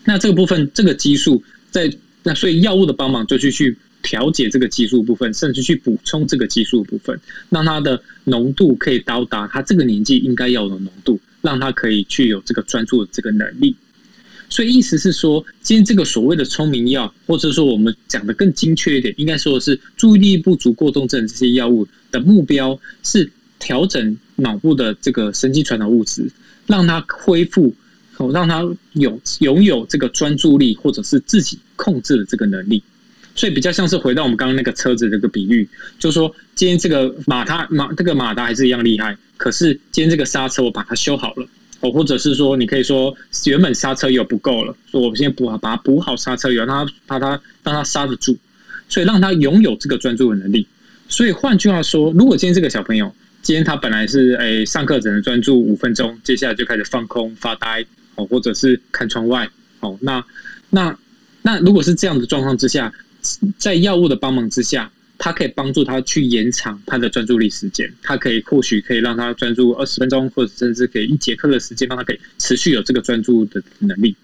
[0.05, 11.19] 那这个部分，这个激素在那，所以药物的帮忙就去去调节这个激素部分，甚至去补充这个激素部分，让它的浓度可以到达它这个年纪应该要的浓度。
[11.41, 13.75] 让他可以去有这个专注的这个能力，
[14.49, 26.29] 所以意思是说，今天这个所谓的聪明药，或者说我们讲的更精确一点，应该说的是注意力不足过动症这些药物的目标是调整脑部的这个神经传导物质，
[26.67, 27.73] 让它恢复，
[28.17, 28.61] 哦，让它
[28.93, 32.83] 有拥有这个专注力或者是自己控制的这个能力。
[33.33, 35.67] 所以比较像是回到我们刚刚那个车子这个比喻，
[35.97, 41.47] 就是说今天这个马达马这个马达还是一样厉害，可是今天这个刹车我把它修好了，
[41.79, 43.15] 哦，或者是说你可以说
[43.45, 47.29] 原本刹车油不够了，说我们现在补好把它补好刹车油，让它把它
[47.63, 48.37] 让它刹得住，
[48.89, 50.67] 所以让他拥有这个专注的能力。
[51.07, 60.23] 所以换句话说，如果今天这个小朋友今天他本来是诶上课只能专注五分钟，接下来就开始放空发呆哦，或者是看窗外哦，那
[60.69, 60.97] 那
[61.41, 62.93] 那如果是这样的状况之下。
[63.57, 67.91] 在药物的帮忙之下，它可以帮助他去延长他的专注力时间。
[68.01, 74.15] 它可以或许可以让他专注二十分钟，或者甚至可以一节课的时间，让他可以持续有这个专注的能力。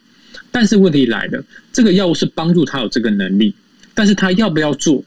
[0.51, 3.53] 但是问题来了，这个药物是帮助他有这个能力，
[3.93, 5.03] 但是他要不要做，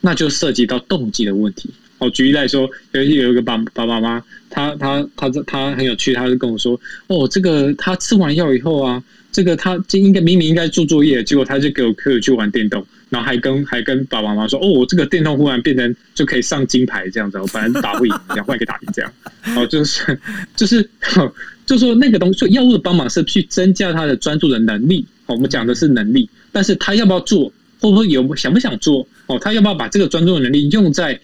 [0.00, 1.70] 那就涉及到动机的问题。
[1.98, 19.12] 哦，举例来说，有有一个爸爸妈妈，他他他他很有趣，他就跟我说：“哦，这个他吃完药以后啊。”这个他就应该明明应该做作业，结果他就给我可以去玩电动，然后还跟还跟爸爸妈妈说，哦，我这个电动忽然变成就可以上金牌这样子，我本来打不赢，然后换一个打赢这样，
[19.56, 20.18] 哦，就是
[20.56, 20.88] 就是
[21.64, 27.48] 就说那个东西，药物的帮忙是去增加他的专注的能力，我们讲的是能力，但是他要不要做，
[27.80, 31.18] 会不会有想不想做，哦，他要不要把这个专注的能力用在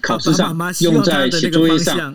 [0.00, 2.14] 考试上，用在写作业上？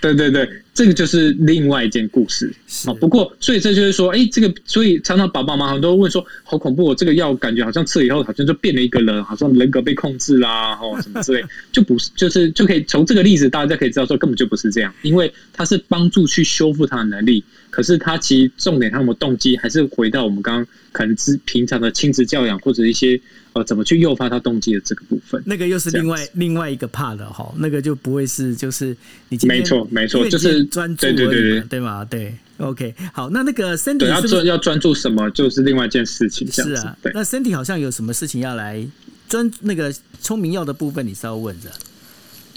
[0.00, 2.52] 对对对，这个就是另外一件故事。
[2.86, 23.20] 啊，不过所以这就是说，哎，这个所以常常爸爸妈妈很多问说，好恐怖，哦这个药感觉好像吃了以后，好像就变了一个人，好像人格被控制啦，哦什么之类， 就不是，就是就可以从这个例子，大家可以知道说，根本就不是这样，因为它是帮助去修复他的能力，可是他其实重点，他们动机还是回到我们刚刚可能是平常的亲子教养或者一些
[23.52, 23.64] 呃。
[23.64, 25.42] 怎么去诱发他动机的这个部分？
[25.44, 28.96] 那个又是另外另外一个 part 哈，那个就不会是就是
[29.28, 32.34] 你没错没错，就是专注对对对对对嘛对。
[32.58, 36.50] OK，好，那那个身体要专要专注什么，就是另外一件事情。
[36.50, 37.12] 是啊，对。
[37.14, 38.84] 那身体好像有什么事情要来
[39.28, 41.70] 专那个聪明药的部分，你是要问的？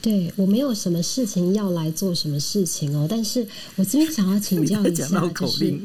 [0.02, 5.80] 对我没有什么事情要来做什么事情哦，但是我这边想要请教一下， 就是。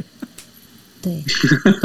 [1.03, 1.23] 对，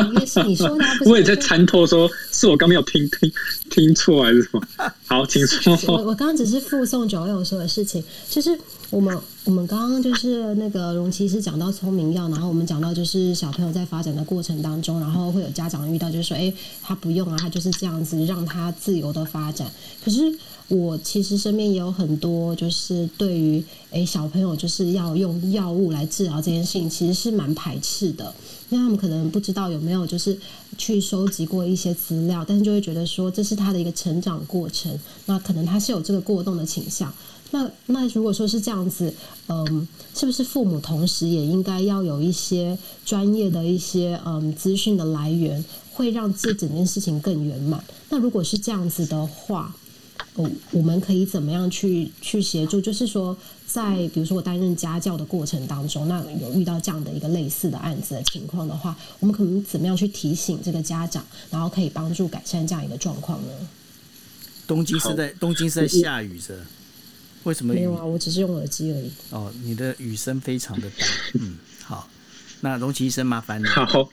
[0.07, 3.31] 因为是你说的，我也在参透，说是我刚没有听听
[3.69, 4.61] 听错还是什么？
[5.05, 5.77] 好，请说。
[5.87, 8.57] 我我刚刚只是附送九友说的事情，就是
[8.89, 19.71] 我们我们刚刚就是那个荣其是讲到聪明药，然后我们讲到就是小朋友在发展的过程当中，然后会有家长遇到，就是说，哎，他不用啊，他就是这样子让他自由的发展。
[20.03, 20.35] 可是
[20.71, 28.33] 我其实身边也有很多，就是对于哎小朋友就是要用药物来治疗这件事情，其实是蛮排斥的。
[28.69, 30.39] 因为他们可能不知道有没有就是
[30.77, 37.13] 去收集过一些资料，但是就会觉得说这是他的一个成长过程，那可能他是有这个过动的倾向。
[37.53, 39.13] 那那如果说是这样子，
[39.49, 47.83] 嗯，是不是父母同时也应该要有一些专业的一些嗯资讯的来源，会让这整件事情更圆满？
[48.09, 49.75] 那如果是这样子的话，
[50.35, 52.81] 我我们可以怎么样去去协助？
[52.81, 53.37] 就是说。
[53.71, 63.47] 在比如说我担任家教的过程当中，那有遇到这样的一个类似的案子的情况的话，我们可能怎么样去提醒这个家长，然后可以帮助改善这样一个状况呢？
[64.67, 66.53] 东京是在东京是在下雨着，
[67.43, 67.73] 为什么？
[67.73, 69.09] 没有啊，我只是用耳机而已。
[69.29, 71.05] 哦，你的雨声非常的大。
[71.39, 72.09] 嗯，好，
[72.59, 73.65] 那龙崎医生麻烦你。
[73.67, 74.09] 好，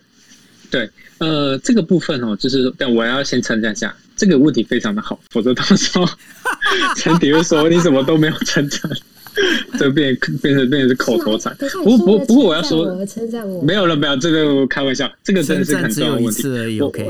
[0.71, 6.07] 对，呃，这个部分哦，就是但我要先称赞一下，这个问题非常的好，否则到时候
[6.99, 8.91] 陈迪会说你怎么都没有称赞。
[9.79, 12.93] 就变变成变成是口头禅，不过不不过我要说，
[13.63, 16.49] 没有了没有，这个开玩笑，这个真的是很重要的问题。
[16.49, 17.09] 而已 OK，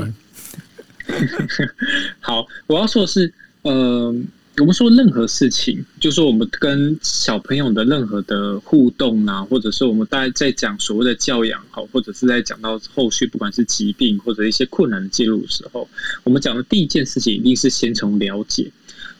[2.21, 4.13] 好，我要说的是，呃，
[4.59, 15.87] 我们说任何事情，就是说我们跟小朋友的任何的互动啊，或者是我们大家在讲所谓的教养，好，或者是在讲到后续，不管是疾病或者一些困难的介入的时候，
[16.23, 18.71] 我们讲的第一件事情一定是先从了解，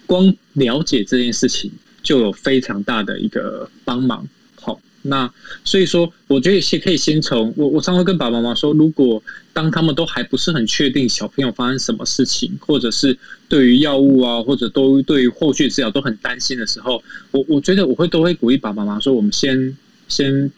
[0.06, 1.72] 光了解这件事情。
[2.02, 4.26] 就有非常大的一个帮忙，
[5.02, 5.32] 那
[5.64, 19.78] 所以说，我觉得先可以先从我，我常常跟爸爸妈妈说，如果当他们都还不是很确定小朋友发生什么事情，或者是对于药物啊，或者都对于后续治疗都很担心的时候，我我觉得我会都会鼓励爸爸妈妈说，我们先
[20.10, 20.52] 先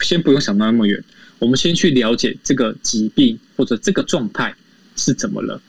[0.00, 1.02] 先不用想到那么远，
[1.38, 4.54] 我们先去了解这个疾病或者这个状态
[4.94, 5.60] 是怎么了。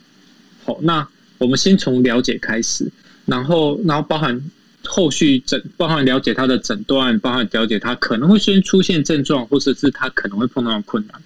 [0.65, 2.91] 好，那我们先从了解开始，
[3.25, 4.41] 然后然后包含。
[4.85, 11.21] 后续诊，包含了解他的诊断，包含了解他可能会先出现症状，或者是他可能会碰到的困难。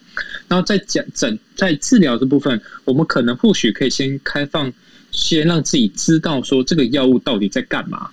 [0.48, 4.72] 然后在讲诊，在治疗这部分，我们可能或许可以先开放，
[5.12, 8.10] 先让自己知道说这个药物到底在干嘛。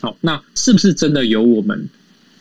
[0.00, 1.88] 好，那是不是真的有我们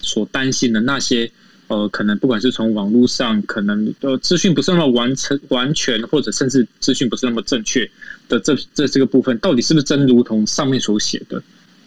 [0.01, 1.31] 所担心的那些？
[1.67, 7.89] 呃，可能不管是从网络上，可能呃资讯不是那么完成完全，或者甚至资讯不是那么正确
[8.27, 11.41] 的这这这个部分，到底是不是真如同上面所写的？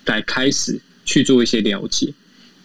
[0.07, 2.12] 来开始去做一些了解，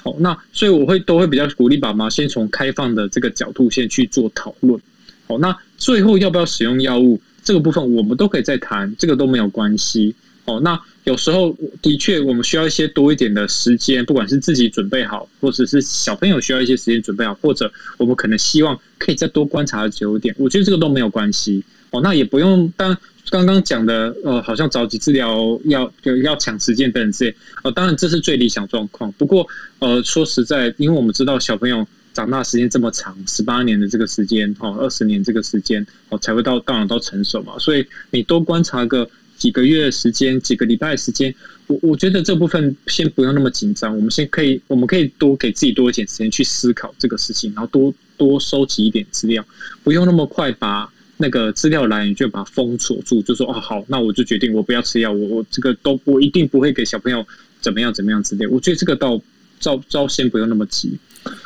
[0.04, 4.80] 好，那所以我会都会比较鼓励爸妈先从开放的这个角度先去做讨论，
[5.28, 22.98] 好，那最后要不要使用药物这个部分，我们都可以再谈，这个都没有关系，哦，那有时候的确我们需要一些多一点的时间，不管是自己准备好，或者是小朋友需要一些时间准备好，或者我们可能希望可以再多观察久一点，我觉得这个都没有关系，哦，那也不用当。
[23.30, 29.12] 刚刚讲的，呃，好像着急治疗要就要抢时间等等这些，呃，当然这是最理想状况。
[29.14, 29.48] 不过，
[29.80, 37.58] 呃，说实在，因为我们知道小朋友长大时间这么长，十八年的这个时间，哦，二十年这个时间，哦，才会到到长到成熟嘛。
[37.60, 41.34] 所以你多观察个几个月的时间，几个礼拜的时间，
[41.68, 43.96] 我我觉得这部分先不用那么紧张。
[43.96, 49.46] 我们先可以，我们可以多给自己多一点时间去思考这个事情，然后多多收集一点资料，
[49.84, 50.92] 不用那么快把
[51.22, 57.26] 那个资料来源就把它封锁住，就说哦好，那我就决定我不要吃药，我我这个都我一定不会给小朋友
[57.62, 58.48] 怎么样怎么样之类。
[58.48, 59.22] 我觉得这个倒
[59.60, 60.98] 招招先不用那么急。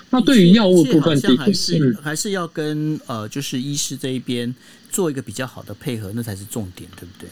[0.09, 4.55] 那对于药物部分，的还是还是要跟呃，就是医师这一边
[4.89, 7.29] 做一个比较好的配合，那才是重点，对不对？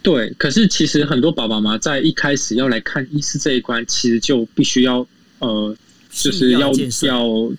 [0.00, 0.32] 对。
[0.38, 5.04] 可是其实很多爸爸妈妈在一开始要来看医师这一关，其实就必须要
[5.40, 5.76] 呃，
[6.12, 7.50] 就是要要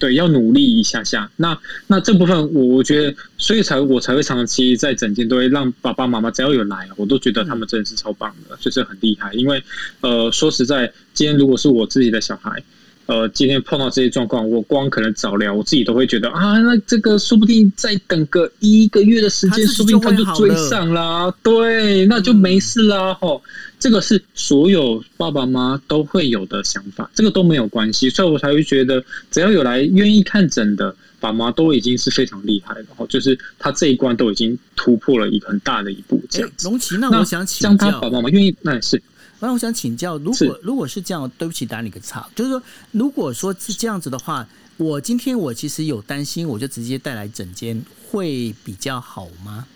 [0.00, 1.30] 对要努力一下下。
[1.36, 9.32] 那那这部分我我觉得，所以才我才会长期在整间都会让爸爸妈妈只要有来，我都觉得他们真的是超棒的，就是很厉害。
[9.34, 9.62] 因为
[10.00, 12.60] 呃，说实在，今天如果是我自己的小孩。
[13.10, 21.28] 呃，今天碰到这些状况，我光可能早疗，我自己都会觉得啊，那这个说不定再等个一个月的时间，说不定他就追上啦。
[21.42, 23.12] 对，那就没事啦。
[23.14, 23.50] 吼、嗯，
[23.80, 32.86] 这个是所有爸爸妈妈都会有的想法，这个都没有关系，所以我才会觉得，只要有来愿意看诊的爸妈，都已经是非常厉害的。
[32.96, 36.22] 吼，就是他这一关都已经突破了一个很大的一步。
[36.30, 39.02] 这样子，龙奇，那我想请教，他爸爸妈妈愿意，那也是。
[39.40, 42.62] 那我想请教，如果如果是这样，对不起，打你个岔，就是说，
[42.92, 49.66] 如果说是这样子的话，我今天我其实有担心，我就直接带来整间会比较好吗？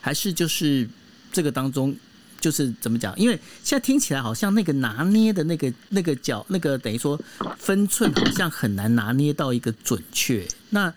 [0.00, 0.88] 还是就是
[1.32, 1.94] 这个当中
[2.40, 3.16] 就是怎么讲？
[3.16, 7.18] 因为现在听起来好像那个拿捏的那个那个角，那个等于说
[7.56, 10.44] 分寸好像很难拿捏到一个准确。
[10.70, 10.92] 那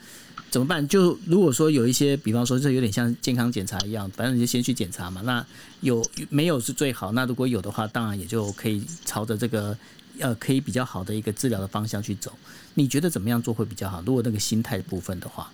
[0.56, 0.88] 怎么办？
[0.88, 5.20] 就如果说有一些，比方说这有点像健康检查一样，反正你就先去检查嘛。
[5.26, 5.46] 那
[5.82, 7.12] 有没有是最好？
[7.12, 9.78] 那如果有的话，当然也就可以朝着这个
[10.18, 12.32] 呃可以比较好的一个治疗的方向去走。
[12.74, 14.02] 你觉得怎么样做会比较好？
[14.06, 15.52] 如果那个心态部分的话，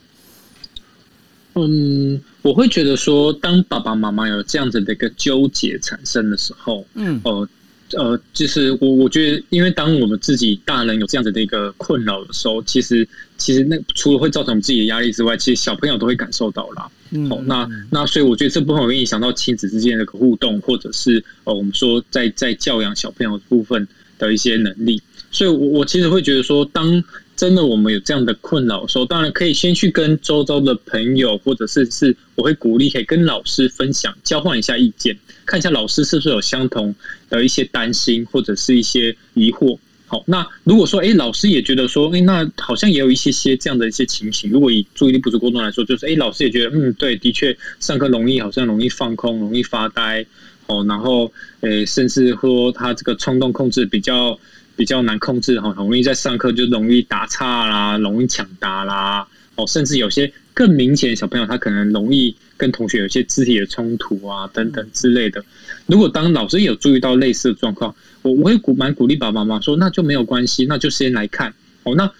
[1.55, 7.49] 嗯，我会觉得说，当爸爸妈妈有这样子的一个纠结产生的时候，嗯，呃。
[7.97, 16.87] 呃，就是我我觉得，因为当我们自己大人有这样子的一个困扰的时候，其实其实那除了会造成我们自己的压力之外，其实小朋友都会感受到啦。
[17.11, 23.87] 嗯，好，那那所以我觉得这部分会影响到亲子之间的个互动，或者是呃，我们说在在教养小朋友的部分
[24.17, 25.01] 的一些能力。
[25.31, 27.03] 所以我，我我其实会觉得说，当
[27.41, 35.17] 真的我们有这样的困扰的时候，当然可以先去跟周遭的朋友，或者是是我会鼓励可以跟老师分享，交换一下意见。
[35.43, 36.93] 看一下老师是不是有相同
[37.31, 39.75] 的一些担心或者是一些疑惑。
[40.05, 44.51] 好，那如果说，哎，老师也觉得说，哎，那好像也有一些些这样的一些情形。
[44.51, 50.23] 如果以注意力不足过动来说，就是，哎，老师也觉得，嗯，对，的确上课容易，好像容易放空，容易发呆。
[50.67, 54.39] 哦，然后，诶，甚至说他这个冲动控制比较
[54.75, 59.27] 比较难控制，哈，很容易在上课就容易打岔啦，容易抢答啦。
[59.55, 62.35] 哦，甚至有些更明显的小朋友，他可能容易。
[62.61, 65.43] 跟同学有些肢体的冲突啊，等等之类的。
[65.87, 71.51] 如果当老师有注意到类似的状况，我我会鼓蛮鼓励爸爸妈妈说，那就没有关系，那就先来看
[71.81, 71.95] 哦。
[71.95, 72.11] 那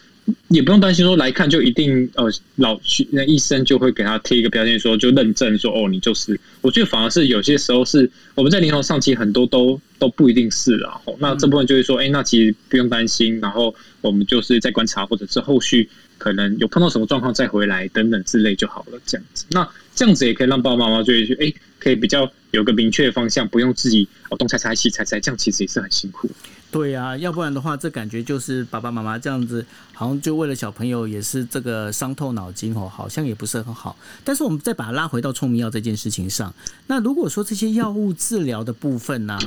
[0.50, 6.40] 也不用担心说来看就一定呃老那医生就会给他贴一个标签说就认证说哦你就是。
[6.62, 11.02] 我觉得反而是有些时候是我们在临床上其实很多都都不一定是然啊。
[11.20, 15.90] 那这部分就会说，哎，那其实不用担心，然后我们就是在观察或者是后续。
[16.18, 19.44] 可能有碰到什么状况再回来等等之类就好了，这样子。
[19.50, 26.30] 那这样子也可以让爸爸妈妈觉得，哎，可以比较有个明确的方向，不用自己哦东猜猜西猜猜，这样其实也是很辛苦。
[26.72, 33.96] 对、啊，要不然的话，这感觉就是爸爸妈妈这样子，好像就为了小朋友也是这个伤透脑筋哦，好像也不是很好。
[34.24, 36.54] 但是我们再把它拉回到聪明药这件事情上，
[36.88, 39.38] 那如果说这些药物治疗的部分呢、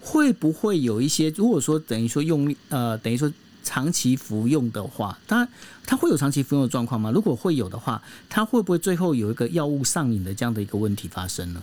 [0.00, 1.30] 会不会有一些？
[1.30, 3.32] 如果说等于说用呃，等于说。
[3.66, 5.48] 长期服用的话，它
[5.86, 7.10] 它会有长期服用的状况吗？
[7.10, 11.62] 如果会有的话，它会不会最后有一个药物上瘾的这样的一个问题发生呢？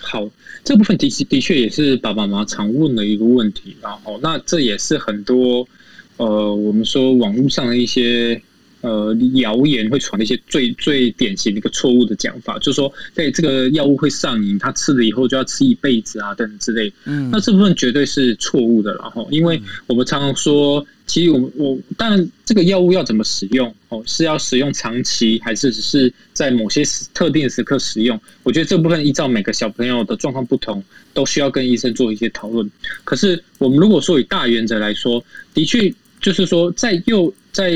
[0.00, 0.28] 好，
[0.64, 3.76] 这部分的的确也是爸爸妈妈常问的一个问题。
[3.82, 5.68] 然后，那这也是很多
[6.16, 8.40] 呃，我们说网络上的一些。
[8.80, 16.92] 呃，谣言会传的一些最最典型的一个错误的讲法，就是说，对这个药物会上瘾，他吃了以后就要吃一辈子啊，等等之类。
[17.04, 28.20] 嗯，那这部分绝对是错误的，然后，因为我们常常说，其实我我当然这个药物要怎么使用哦，是要使用长期，还是只是在某些时特定时刻使用？
[28.44, 32.70] 我觉得这部分依照每个小朋友的状况不同，都需要跟医生做一些讨论。
[33.02, 35.92] 可是我们如果说以大原则来说，的确。
[36.20, 37.70] 就是说，在幼在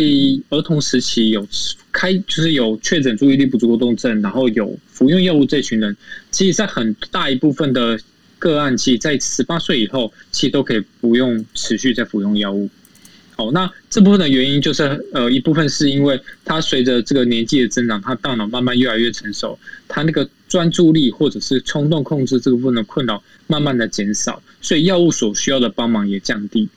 [0.51, 1.47] 儿童时期有
[1.93, 5.97] 开，就是有确诊注意力不足过动症，然后有服用药物这群人，
[6.31, 7.99] 其实，在很大一部分的
[8.39, 12.69] 个案，其在十八岁以后，其实都可以不用持续在服用药物。
[13.35, 14.83] 好，那这部分的原因就是，
[15.13, 26.69] 呃，一部分是因为他随着这个年纪的增长，他大脑慢慢越来越成熟，他那个专注力或者是冲动控制这个部分的困扰慢慢的减少，所以药物所需要的帮忙也降低。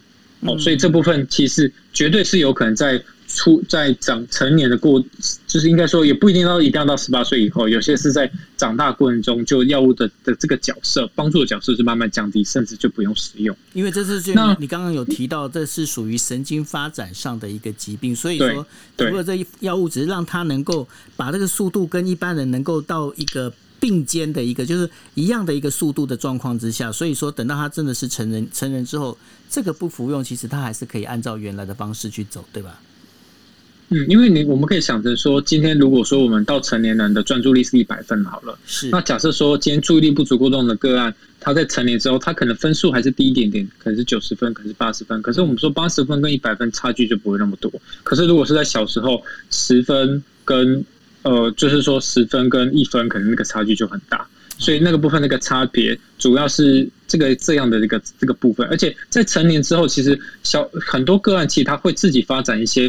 [0.46, 5.04] 哦，所以这部分其实绝对是有可能在出在长成年的过，
[5.48, 13.56] 就是应该说也不一定要一定要到十八岁以后，有些是在长大过程中，就药物的的这个角色帮助的角色是慢慢降低，甚至就不用使用。
[13.74, 18.66] 因为这是就你刚刚有提到，这是属于神经发展上的一个疾病，所以说
[18.98, 23.52] 除了这药物只是让它能够把这个速度跟一般人能够到一个。
[23.86, 29.16] 并肩的一个就是一样的一个速度的状况之下，所以说等到他真的是成人成人之后，
[29.48, 32.82] 这个不服用，其实他还是可以按照原来的方式去走，对吧？
[33.90, 47.72] 嗯，因为你我们可以想着说，今天如果说我们到成年人的专注力是一百分好了，是那假设说今天注意力不足过重的个案，他在成年之后，他可能分数还是低一点点，可能是九十分，可能是八十分，可是我们说八十分跟一百分差距就不会那么多。
[48.02, 49.22] 可是如果是在小时候，
[49.52, 50.84] 十分跟
[51.26, 54.28] 呃，就是说十分跟一分，可能那个差距就很大，
[54.60, 62.88] 所以那个部分那个差别主要是这个这样的一个这个部分，而且在成年之后，其实小很多个案其实他会自己发展一些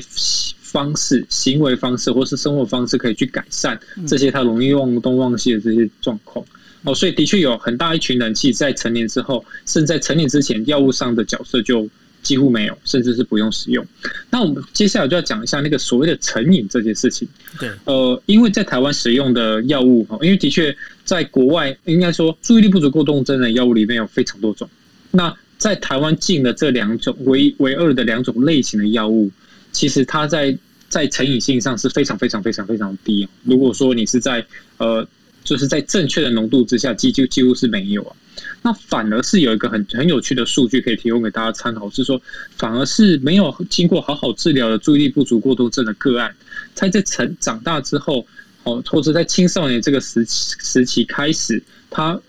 [0.61, 6.45] 方式、行为方式或是生活方式，可以去改善这些他容易忘东忘西的这些状况。
[6.85, 11.89] 哦，所以的确有很大一群人，其实在成年之后，甚至在成年之前，药物上的角色就。
[12.27, 13.87] 几乎没有，甚至是不用使用。
[14.31, 17.29] 那我们接下来就要讲一下那个所谓的成瘾这件事情。
[17.61, 24.69] 对，呃，因为在台湾使用的药物哈，因为的确在国外，应该说注意力不足过动症的药物里面有非常多种。
[25.13, 29.31] 那在台湾进的这两种唯唯二的两种类型的药物，
[29.71, 30.59] 其实它在
[30.89, 33.29] 在成瘾性上是非常非常非常非常低。
[33.45, 34.45] 如果说你是在
[34.79, 35.07] 呃，
[35.47, 38.15] 就是在正确的浓度之下，几乎几乎是没有啊。
[38.61, 42.21] 那反而是有一个很很有趣的数据可以提供给大家参考，是说，
[42.57, 46.35] 反而是没有经过好好治疗的注意力不足过动症的个案，
[46.75, 48.27] 他在成长大之后，
[48.65, 52.21] 哦，或者在青少年这个时期时期开始，他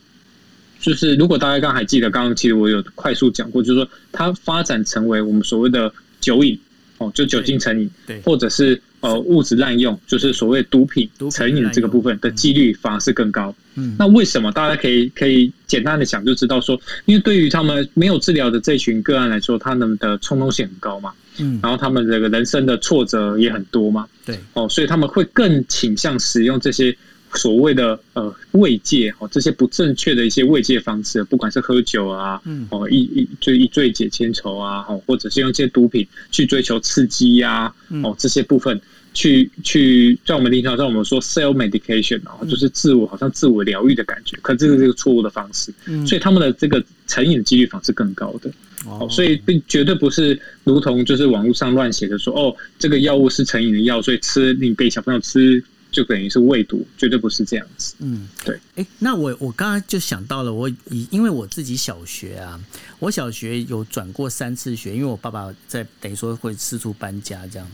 [0.79, 5.91] 就是如果大家刚刚还记得，刚刚其实我有快速讲过，就是说，他发展成为我们所谓的
[6.21, 6.57] 酒瘾，
[6.99, 7.89] 哦，就酒精成瘾，
[8.23, 8.79] 或者是。
[8.99, 13.53] 呃，物质滥用就是所谓毒品成瘾这个部分的几率反而是更高。
[13.75, 14.51] 嗯，那为什么？
[14.51, 21.13] 大家可以可以简单的想就知道说，因为对于他们没有治疗的这群个案来说，他们的冲动性很高嘛。
[21.39, 24.07] 嗯，然后他们这个人生的挫折也很多嘛。
[24.25, 26.95] 对，哦，所以他们会更倾向使用这些。
[27.37, 32.67] 所谓的呃慰藉哦，这些不正确的一些慰藉方式，不管是喝酒啊，嗯。
[32.69, 37.73] 哦一一就一醉解千愁啊，哦或者是用一些毒品去追求刺激呀，
[38.03, 38.79] 哦这些部分
[39.13, 45.71] 去去在我们临床上我们说 self medication 哦，就是自我好像自我疗愈的感觉，可这个是个错误的方式，
[46.05, 48.51] 所以他们的这个成瘾的几率反而是更高的
[48.85, 55.63] 哦，所以并绝对不是如同就是网络上乱写的说哦，这个药物是成瘾的药，所以吃你给小朋友吃。
[55.97, 57.95] 就等于是未读，绝对不是这样子。
[57.97, 58.55] 嗯，对。
[58.75, 62.63] 哎、欸，那我我刚刚就想到了，我以因为我自己小学啊，
[62.99, 67.67] 我小学有转过三次学，因为我爸爸在等于说会四处搬家这样。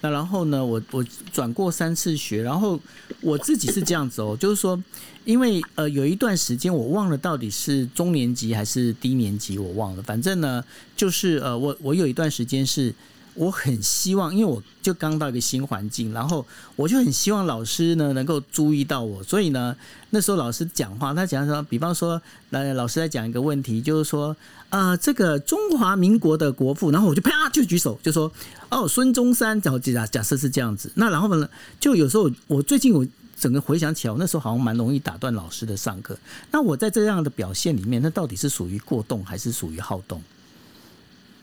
[0.00, 2.80] 那然后呢，我我转过三次学，然后
[3.20, 4.82] 我自己是这样子哦，就是说，
[5.24, 10.02] 因为呃有一段时间我忘了到底是中年级还是低年级，我忘了。
[10.02, 10.64] 反正呢，
[10.96, 12.92] 就是呃我我有一段时间是。
[13.38, 19.76] 我很希望，因为我就刚到一个新环境，然后我就很希望老师呢能够注意到我，所以呢，
[20.10, 22.20] 那时候老师讲话，他讲说，比方说，
[22.50, 24.36] 来老师在讲一个问题，就是说，
[24.70, 28.30] 呃，这个中华民国的国父，然后我就啪就举手，就说，
[28.70, 33.06] 哦，孙中山，然后假假设是这样子，那然后呢，就有时候我最近我
[33.38, 36.18] 整个回想起来，我那时候好像蛮容易打断老师的上课，
[36.50, 40.20] 那我在这样的表现里面，那到底是属于过动还是属于好动？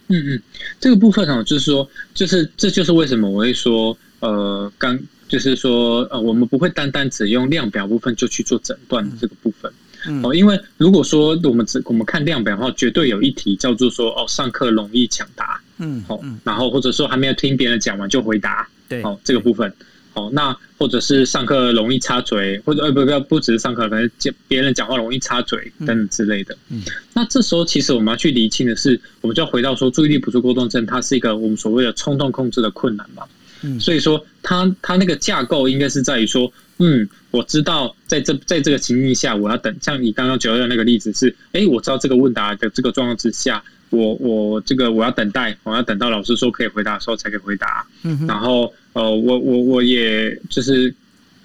[0.07, 0.41] 嗯嗯，
[0.79, 9.71] 这个部分哦，就是说，就是这就是为什么我会说，呃，刚就是说，呃，我们不会单单只用量表部分就去做诊断的这个部分，
[10.07, 10.23] 嗯。
[10.23, 19.73] 哦，因为如果说我们只我们看量表的话，绝对有一题叫做说，哦，上课容易抢答，嗯，好，然后或者说还没有听别人讲完就回答，对，哦，这个部分。
[20.15, 26.57] 哦，那或者是上课容易插嘴，或者呃不不不只是上课，可能讲别人讲话容易插嘴等等之类的。
[26.69, 26.81] 嗯，
[27.13, 33.23] 那这时候其实我们要去厘清的是，我们就要回到说，注意力不足过动症，它是一个我们所谓的冲动控制的困难嘛。
[33.61, 43.61] 嗯，所以说它它那个架构应该是在于说，嗯，我知道在这在这个情境下，我要等，像你刚刚举的那个例子是，哎，我知道这个问答的这个状况之下。
[43.91, 47.85] 我我这个我要等待，我要等到老师说可以回答的时候才可以回答。
[48.03, 50.93] 嗯，然后呃，我我我也就是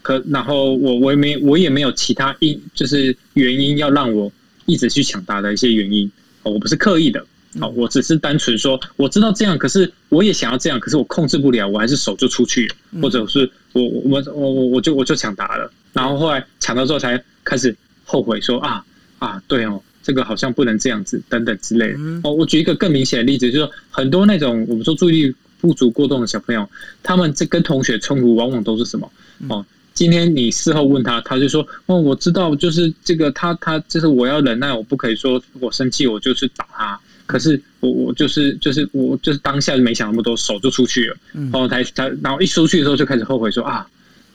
[0.02, 4.30] 可，然后我我也没我也没有其他因，就是原因要让我
[4.66, 6.10] 一直去抢答的一些原因。
[6.42, 7.26] 哦我不是刻意的，
[7.58, 18.84] 好，我只是单纯说我知道这样，可是我也想要这样，可是我控制不了，我还是手就出去了，或者是我我我我我就我就抢答了，然后后来抢到之后才开始后悔说啊
[19.18, 19.82] 啊对哦。
[20.02, 21.98] 这个好像不能这样子，等等之类的。
[22.24, 26.68] 哦，我举一个更明显的例子，就是说很多那种我们说注意力不足过动的小朋友，
[27.02, 29.10] 他们这跟同学冲突往往都是什么？
[29.48, 37.00] 哦，今天你事后问他，他就说：“哦，我知道，就是这个，他他就是我要忍耐，我不可以说我生气，我就去打他。
[37.26, 41.16] 可是我我就是就是我就是当下没想那么多，手就出去了。
[41.32, 43.86] 然后他他然后一出去的时候就开始后悔说啊，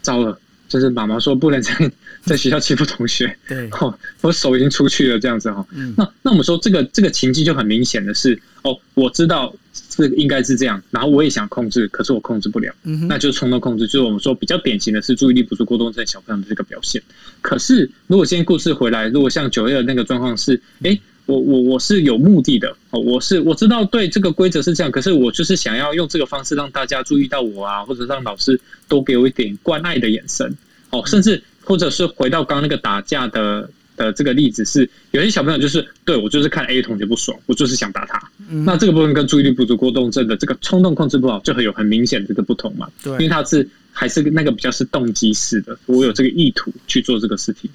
[0.01, 1.71] 糟了。”就是妈妈说不能在
[2.25, 5.63] 在学校欺负同学，对，哦，我手已经出去了，这样子哈。
[5.71, 9.53] 嗯、那那我们说这个这个情境就很明显的是，哦，我知道
[9.95, 12.73] 这个应该是这样，然后我也想控制，可是我控制不了，
[13.07, 17.01] 那就是冲动控制，就是我们说比较典型的是注意力不足过动症小朋友的这个表现。
[17.41, 21.01] 可是如果今天故事回来，如果像九月的那个状况是，哎、欸。
[21.27, 30.55] 我我我是有目的的哦，我是我知道对这个规则是这样，可是我就是想要用这个方式让大家注意到我啊，或者让老师多给我一点关爱的眼神
[30.91, 38.21] 哦，甚至或者是回到刚刚那个打架的的这个例子是，有些小朋友就是对我就是看 A 同学不爽，我就是想打他，
[38.65, 47.69] 那这个部分跟注意力不足过动症的这个冲动控制不好就很有很明显的这个不同嘛，对，因为他是还是那个比较是动机式的，我有这个意图去做这个事情。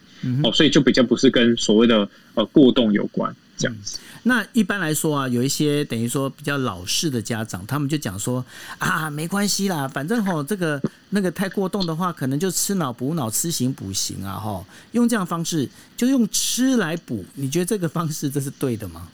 [0.45, 3.99] 哦，所以就比较不是跟所谓的呃过动有关这样子。
[4.23, 8.45] 那一般来说啊，有一些等于说比较老式的家长，他们就讲说
[8.79, 19.09] 啊，没关系啦，反正吼这个那个太过动的话，可能就吃脑补脑，吃行补行啊，吼，用这样方式就用吃来补，你觉得这个方式这是对的吗？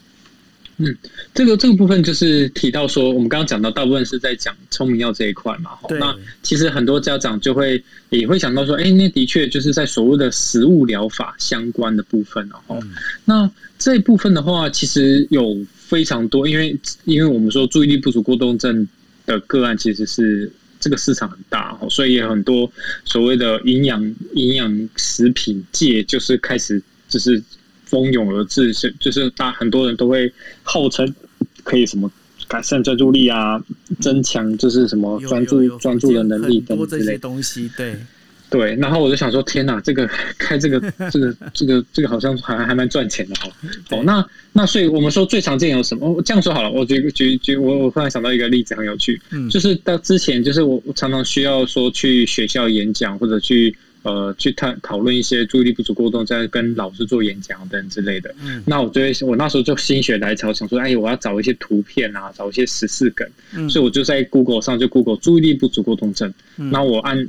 [0.79, 0.95] 嗯，
[1.33, 5.89] 这个这个部分就是提到说，我们刚刚讲到大部分是在讲聪明药这一块嘛，哈。
[5.99, 12.79] 那其实很多家长就会也会想到说，哎，那的确就是在所谓的食物疗法相关的部分哦。
[12.83, 12.91] 嗯、
[13.25, 18.87] 那这一部分的话，其实有非常多，因为因为我们说注意力不足过动症
[19.25, 22.71] 的个案，其实是这个市场很大，所以也很多
[23.07, 27.43] 所谓的营养营养食品界就是开始就是。
[27.87, 30.31] 蜂拥而至，是就是大很多人都会
[30.63, 31.15] 号称
[31.65, 32.11] 可以什么
[32.47, 33.61] 改善专注力啊，
[34.01, 37.71] 增强就是什么专注专注的能力等之类东西。
[37.77, 37.97] 对
[38.49, 40.09] 对，然后我就想说，天哪，这个
[40.39, 40.81] 开这个
[41.11, 43.49] 这个这个这个好像还还蛮赚钱的哈。
[43.91, 46.13] 哦，那那所以我们说最常见有什么？
[46.13, 53.77] 我这样说好了，我举举举，我我突然想到一个例子很有趣，嗯，就是到之前就是我常常需要说去学校演讲或者去。
[54.07, 58.33] 呃，去探讨论一些注意力不足过动，在跟老师做演讲等之类的。
[58.41, 63.29] 嗯，那我就会，我那时候就心血来潮，想说，哎，我要找一些图片啊，找一些十四梗。
[63.53, 66.33] 嗯，所以我就在 Google 上就 Google 注意力不足过动症。
[66.57, 67.29] 嗯，然后我按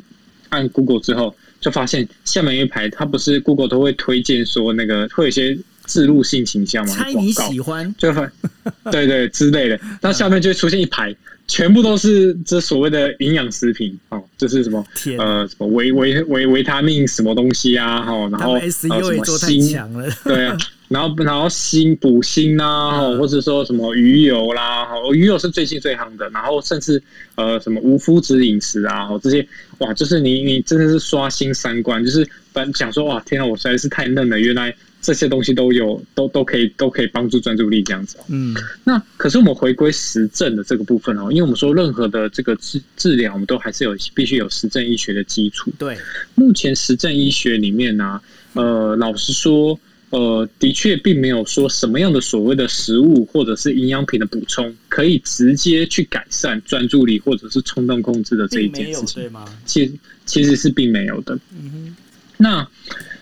[0.49, 5.57] 按 Google 之后，就发现下面一排，它不是 Google 都会推荐说那个会有一些
[5.87, 8.27] 置入性形象嘛，猜你喜欢，就会
[8.91, 11.15] 对对之类的，那下面就会出现一排。
[11.49, 14.85] 全部都是这所谓的营养食品哦，就是什么？
[15.17, 18.01] 呃，什么维维维维他命什么东西啊？
[18.01, 19.77] 哈，然后什么锌？
[20.25, 20.57] 对啊，
[20.89, 27.01] 然后然后锌补锌啊，或者说什么鱼油啦，哈，鱼油是最近最夯的，然后甚至
[27.35, 34.75] 呃什么无麸质饮食啊，哦，这些哇，就是你你真的是刷新三观，就是本想说哇，天啊，我实在是太嫩了，原来。
[35.01, 38.17] 这些东西都有，都都可以，都可以帮助专注力这样子。
[38.27, 45.71] 嗯，那可是我们回归实证的这个部分哦，因为我们说任何的这个治治疗，我们都还是有必须有实证医学的基础。
[45.77, 45.97] 对，
[46.35, 48.21] 目前实证医学里面呢、啊，
[48.53, 49.79] 呃，老实说，
[50.09, 59.45] 呃，的确并没有说什么样的所谓的食物或者是营养品的补充，可以直接去改善专注力或者是冲动控制的这一件事情，对吗？
[59.65, 59.93] 其实
[60.25, 61.39] 其实是并没有的。
[61.53, 61.95] 嗯哼，
[62.37, 62.67] 那，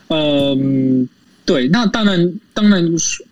[0.08, 1.08] 嗯、呃。
[1.46, 2.84] 对，那当然，当然，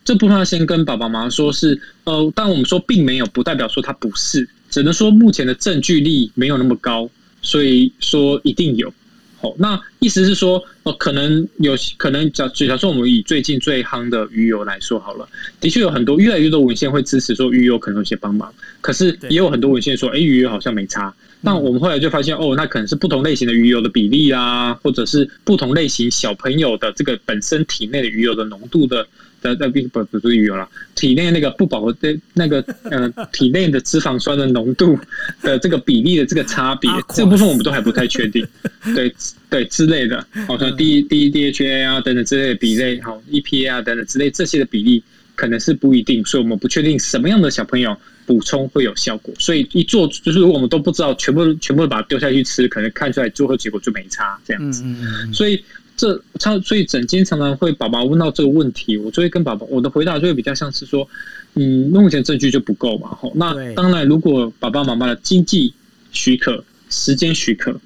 [0.06, 7.10] 这部分要先跟爸爸妈妈说是，呃，当我们说并没有，不代表说它不是，只能说目前的证据力没有那么高，
[7.42, 8.94] 所以说一定有。
[9.42, 15.28] 好，那意思是说，呃，可能有可能假，假如说我们以最近最夯的鱼油来说好了，
[15.60, 21.14] 的确有很多越来越多文献会支持说鱼油可能有些帮忙，可是也有很多文献说，哎，鱼油好像没差。
[21.46, 29.06] 那我们后来就发现，哦，那可能是不同类型的鱼油的比例啊，或者是不同类型小朋友的这个本身体内的鱼油的浓度的
[29.42, 30.66] 的的不不是鱼油啦，
[30.96, 34.98] 体内那个不饱和的那个 呃体内的脂肪酸的浓度
[35.42, 38.48] 的这个比例的这个差别，这部分我们都还不太确定，
[38.96, 39.14] 对
[39.50, 45.04] 对之类的，好像 D D D H A 啊等等之类的比例，好 E P A 啊等等之类这些的比例
[45.36, 47.96] 可能是不一定，所以我们不确定什么样的小朋友。
[48.26, 54.82] 补充会有效果，所以一做就是如果我们都不知道，全部全部把它丢下去吃，可能看出来最后结果就没差这样子。
[55.34, 55.62] 所以
[55.98, 61.06] 这常所以整间常常会宝宝问到这个问题，我就会跟宝宝我的回答就会比较像是说，
[61.56, 63.10] 嗯，目前证据就不够嘛。
[63.10, 65.74] 吼，那当然，如果爸爸妈妈的经济
[66.14, 67.78] 许可、时间许可，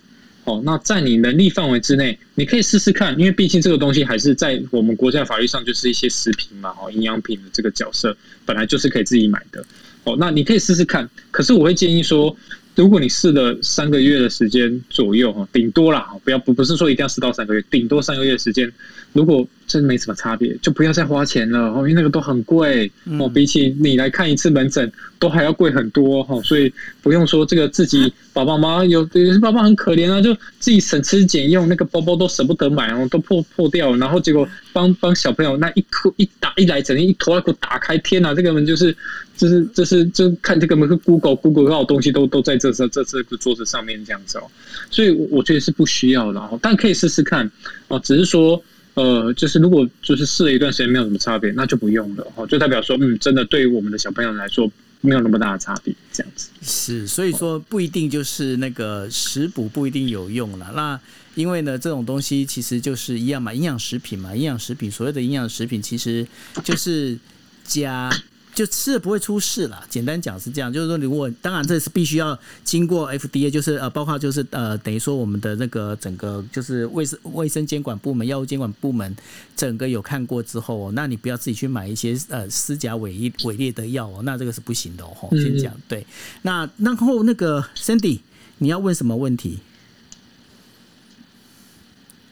[0.48, 9.62] 哦，那在你能力范围之内，你可以试试看，因为毕竟这个东西还是在我们国家法律上就是一些食品嘛，哦，营养品的这个角色本来就是可以自己买的。
[10.06, 11.10] 哦，那你可以试试看。
[11.32, 12.34] 可是我会建议说，
[12.76, 18.72] 如果你试了三个月的时间左右哈，顶多啦，不要不不是说一定要试到三个月，顶多三个月时间，
[19.12, 22.90] 如果真没什么差别，就不要再花钱了哦，因为那个都很贵
[23.20, 38.96] 哦，比起你来看一次门诊都还要贵很多哈，所以不用说这个自己 爸爸妈妈有有些爸爸很可怜啊，就自己省吃俭用，那个包包都舍不得买哦，都破破掉，然后结果帮帮小朋友那一哭一打一来整天一拖拉库打开，天呐，这个门就是
[39.36, 44.44] 就是就是就看这个门是 Google Google 好东西都都在这这这这个桌子上面这样子哦，
[44.90, 47.52] 所以我觉得是不需要的哦，但可以试试看
[47.90, 48.64] 哦，只是说。
[48.98, 54.70] 呃，就是如果就是试了一段时间没有什么差别，那就不用了哦，就代表说，嗯，真的对于我们的小朋友来说
[55.02, 56.50] 没有那么大的差别，这样子。
[56.62, 60.72] 是，所以说不一定就是那个食补不一定有用了。
[60.76, 61.00] 那
[61.36, 66.28] 因为呢，这种东西其实就是一样嘛，营养食品嘛，营养食品所谓的营养食品其实
[66.64, 67.18] 就是
[67.64, 68.10] 加。
[68.58, 69.86] 就吃了不会出事了。
[69.88, 79.16] 简单讲是这样，就是说，如果当然这是必须要经过 FDA，就是呃，包括就是呃，等于说我们的那个整个就是卫生卫生监管部门、药物监管部门
[79.56, 85.30] 整个有看过之后，哦那你不要自己去买一些呃私假伪劣伪劣的药哦，那这个是不行的哦。
[85.34, 86.04] 先讲对。
[86.42, 88.22] 那然后那个 Sandy，
[88.58, 89.60] 你要问什么问题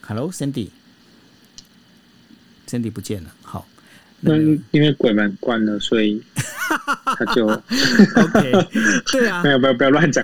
[0.02, 3.32] ？Hello，Sandy，Sandy 不见了。
[3.44, 3.68] 好。
[4.26, 4.36] 那
[4.72, 6.22] 因为鬼门关了，所以
[7.18, 8.68] 他就 OK。
[9.12, 10.24] 对啊， 没有，不要不要乱讲。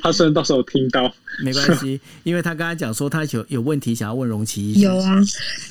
[0.00, 1.12] 他虽然到时候听到，
[1.44, 4.72] 没关系，因为他刚才讲说他有有问题想要问荣奇。
[4.80, 5.18] 有啊，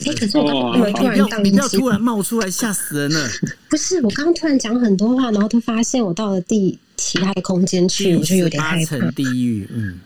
[0.05, 3.29] 哎，可是我突然你不要突然冒出来吓死人了。
[3.69, 8.97] 不是，我刚刚突然讲很多话，然后他发现我到了第其他的空间去，我就有点害怕。
[9.11, 9.99] 地狱，嗯。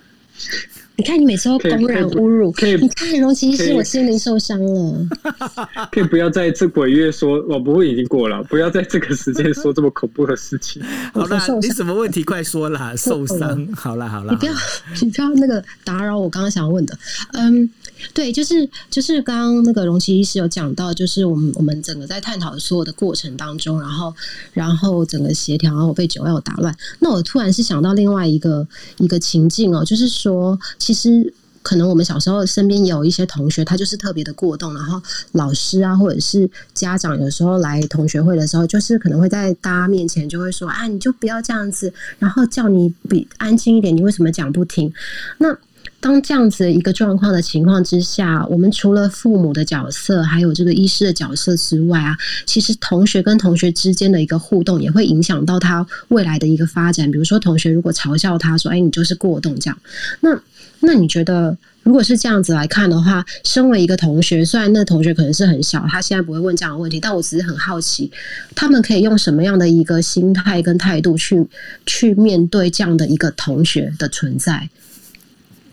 [0.97, 5.07] 你看，你每次都公然侮辱，可以可以你看荣奇医师，我心灵受伤了。
[5.91, 10.81] 可以不要在这鬼月说，我不会已经过了，不要在这个时间说这么恐怖的事情。
[11.13, 13.67] 好了，你什么问题快说啦， 受伤。
[13.75, 14.53] 好了好了，你不要
[15.01, 16.97] 你不要那个打扰我刚刚想要问的。
[17.33, 17.69] 嗯，
[18.13, 24.13] 对，就是就是刚刚那个荣奇医师有讲到，就是我们我们整个在探讨所有的过程当中，然后
[24.53, 26.75] 然后整个协调，然后我被酒药打乱。
[26.99, 28.67] 那我突然是想到另外一个
[28.97, 30.57] 一个情境哦，就是说。
[30.77, 31.33] 其实，
[31.63, 44.93] 可能我们小时候身边也有一些同学，他就是特别的过动，然后老师啊，或者是家长，有时候来同学会的时候，就是可能会在大家面前就会说：“啊，你就不要这样子，然后叫你比安静一点，你为什么讲不听？”
[45.39, 45.57] 那
[46.05, 57.09] 当这样子一个状况的情况之下，我们除了父母的角色，还有这个医师的角色之外啊，其实同学跟同学之间的一个互动，也会影响到他未来的一个发展。
[57.09, 59.75] 比如说，同学如果嘲笑他说：“哎，你就是过动。”这样，
[60.21, 60.39] 那。
[60.81, 68.11] 那你觉得，如果是这样子来看的话，身为一个同学，虽然那同学可能是很小，他现在不会问这样的问题，但我只是很好奇，
[68.53, 71.43] 他们可以用什么样的一个心态跟态度去
[71.87, 74.69] 去面对这样的一个同学的存在？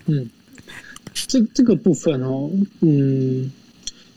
[0.05, 0.29] 嗯，
[1.13, 2.49] 这这个部分哦，
[2.81, 3.51] 嗯，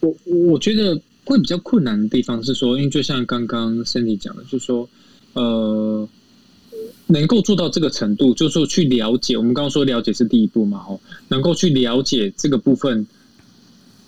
[0.00, 4.88] 我我觉得会比较困难的地方是说，因为就像刚刚 Cindy 讲的，就是说，
[5.34, 6.08] 呃。
[7.08, 9.36] 能够做到这个程度，就是说去了解。
[9.36, 13.06] 我们刚刚说了解是第一步嘛，哦，能够去了解这个部分，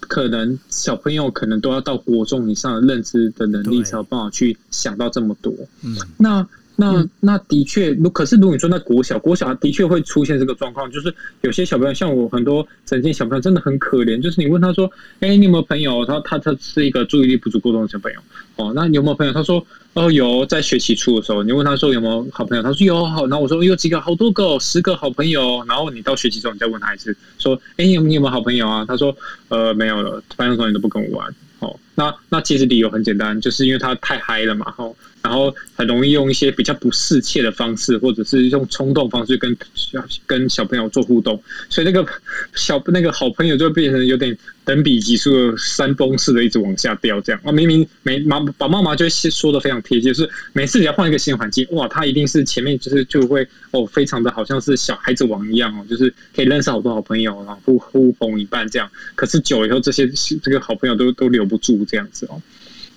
[0.01, 5.55] 可能小朋友可能都要到国中以上的认知的能力，才有办法去想到这么多。
[5.83, 6.47] 嗯，那。
[6.81, 16.05] 那那的确，如可是如果你说那国小国小的确会出现这个状况，就是有些小朋友像我很多曾经小朋友真的很可怜，就是你问他说，哎，你有没有朋友？
[16.07, 18.21] 他他他是一个注意力不足过动的小朋友，
[18.55, 19.33] 哦，那你有没有朋友？
[19.33, 22.63] 他说，哦有，在学期初的时候，你问他说有没有好朋友？
[22.63, 25.65] 他说有好，然后我说有几个，好多个，十个好朋友。
[25.67, 28.85] 然后你到学期中你再问他一次，说，哎，你有你有没有好朋友啊？
[28.87, 29.13] 他说，
[29.49, 31.35] 呃，没有了，班上同学都不跟我玩。
[31.59, 34.95] 哦，那那其实理由很简单，就是因为他太嗨了嘛，吼。
[35.23, 42.07] 然后很容易用一些比较不适切的方式，或者是用冲动方式跟小跟小朋友做互动，所以那个
[42.55, 58.89] 小那个好朋友就变成有点等比级数的山崩似的一直往下掉，这样啊，明明没妈爸妈妈就说的非常贴切，就是每次只要换一个新环境，哇，他一定是前面就是就会哦，非常的好像是小孩子王一样哦，就是可以认识好多好朋友，然后呼呼朋一半这样。
[59.15, 60.09] 可是久了以后，这些
[60.43, 62.41] 这个好朋友都都留不住这样子哦。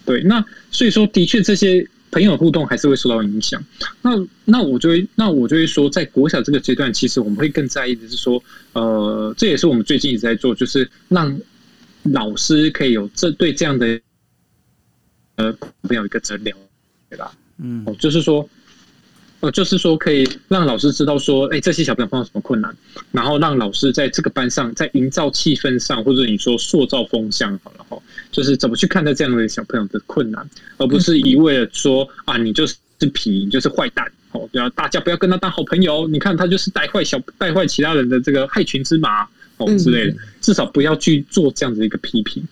[0.05, 1.87] 对，那所以说的确这些。
[2.11, 3.63] 朋友互动还是会受到影响。
[4.01, 4.11] 那
[4.45, 8.43] 那我就会那我就会说，在国小这个阶段，其实我们会更在意的是说，
[8.73, 11.39] 呃，这也是我们最近一直在做，就是让
[12.03, 13.99] 老师可以有这对这样的
[15.37, 15.51] 呃
[15.83, 16.55] 朋友一个诊疗，
[17.09, 17.31] 对吧？
[17.57, 18.47] 嗯，就是说。
[19.41, 22.73] 呃，就是说可以让老师知道说，哎，这些小朋友碰到什么困难，
[23.11, 27.97] 然后让老师在这个班上，在营造气氛上，或者你说塑造风向，好了哈，
[28.31, 32.75] 就是怎么去看待这样的小朋友的困难，而不是一味的说啊，你就是
[33.13, 39.23] 皮，你就是坏蛋，哦，要大家不要跟他当好朋友，你看他就是带坏小带坏其他人的这个害群之马
[39.57, 42.43] 哦之类的，至少不要去做这样子一个批评。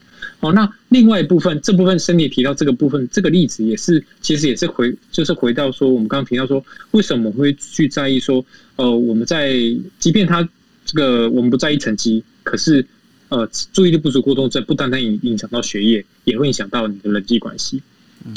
[0.42, 8.46] 哦，那另外一部分，这部分 Sandy 提到这个部分，这个例子也是，其实也是回，就是回到说，我们刚刚提到说，为什么会去在意说，
[8.78, 9.52] 呃，我们在，
[10.00, 10.48] 即便他
[10.86, 12.86] 这个我们不在意成绩，可是，
[13.28, 17.82] 呃，注意力不足过动症不单单影影响到学业，也会影响到你的人际关系。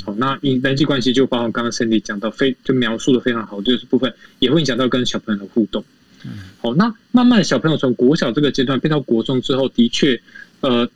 [0.05, 5.84] 好，那你人际关系就包括刚刚 Sandy 讲到非，就描述的非常好，就是部分也会影响到跟小朋友的互动。
[6.59, 10.20] 好，那慢慢的小朋友从国小这个阶段变到国中之后，的确，
[10.62, 10.90] 呃。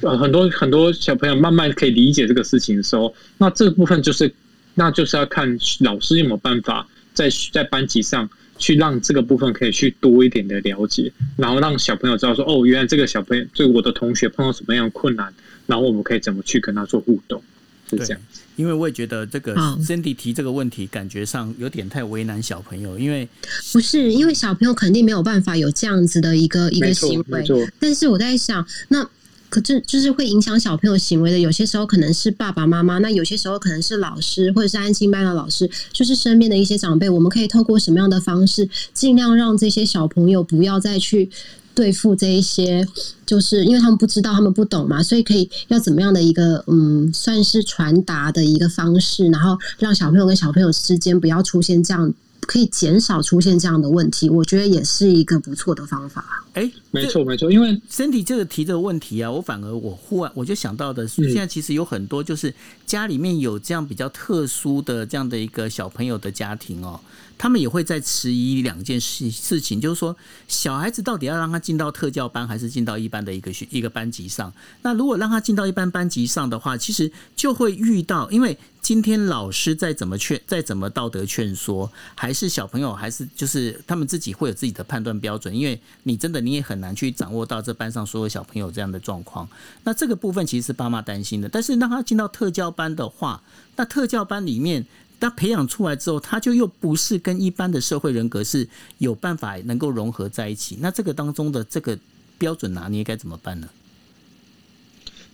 [0.00, 4.32] 呃，很多很多小朋友慢慢可以理解这个事情的时候，那这个部分就是，
[4.74, 8.28] 那就是要看老师有没有办法在在班级上
[8.58, 15.32] 去让这个部分可以去多一点的了解，然后让小朋友知道说，哦，原来这个小朋友，对我的同学碰到什么样的困难，
[15.66, 17.40] 然后我们可以怎么去跟他做互动，
[17.88, 18.20] 是这样。
[18.56, 23.28] 因为我也觉得这个 Cindy 提这个问题，感觉上有点太为难小朋友，因为
[23.72, 27.44] 不是因为小朋友肯定没有办法有这样子的一个一个行为，
[27.78, 29.08] 但是我在想那。
[29.54, 37.08] 可这就是会影响小朋友行为的，有些时候可能是爸爸妈妈，那有些时候可能是老师，或者是安心班的老师，就是身边的一些长辈。
[37.08, 41.30] 我们可以透过什么样的方式，尽量让这些小朋友不要再去
[41.72, 42.84] 对付这一些，
[43.24, 52.12] 就是因为他们不知道，他们不懂嘛，所以可以要怎么样的一个嗯，算是传达的一个方式，然后让小朋友跟小朋友之间不要出现这样。
[52.44, 56.44] 可以减少出现这样的问题，我觉得也是一个不错的方法。
[56.52, 62.52] 哎，没错没错，因为 Sandy 这个提这个问题啊，我反而我忽然我就想到的是，现在其实有很多就是
[62.86, 67.00] 家里面有这样比较特殊的这样的一个小朋友的家庭哦。
[67.36, 70.16] 他们也会在迟疑两件事事情，就是说，
[70.48, 74.52] 小孩子到底要让他进到特教班，还是进到一般的一个学一个班级上？
[74.82, 89.48] 那如果让他进到一般班级上的话，其实就会遇到，因为今天老师再怎么劝，再怎么道德劝说，还是小朋友还是就是他们自己会有自己的判断标准，因为你真的你也很难去掌握到这班上所有小朋友这样的状况。
[89.82, 93.42] 那这个部分其实是爸妈担心的，但是让他进到特教班的话，
[93.76, 94.86] 那特教班里面。
[95.24, 98.68] 他培养出来之后，他就又不是跟一般的社会人格是
[98.98, 100.76] 有办法能够融合在一起。
[100.80, 101.98] 那这个当中的这个
[102.36, 103.68] 标准拿捏该怎么办呢？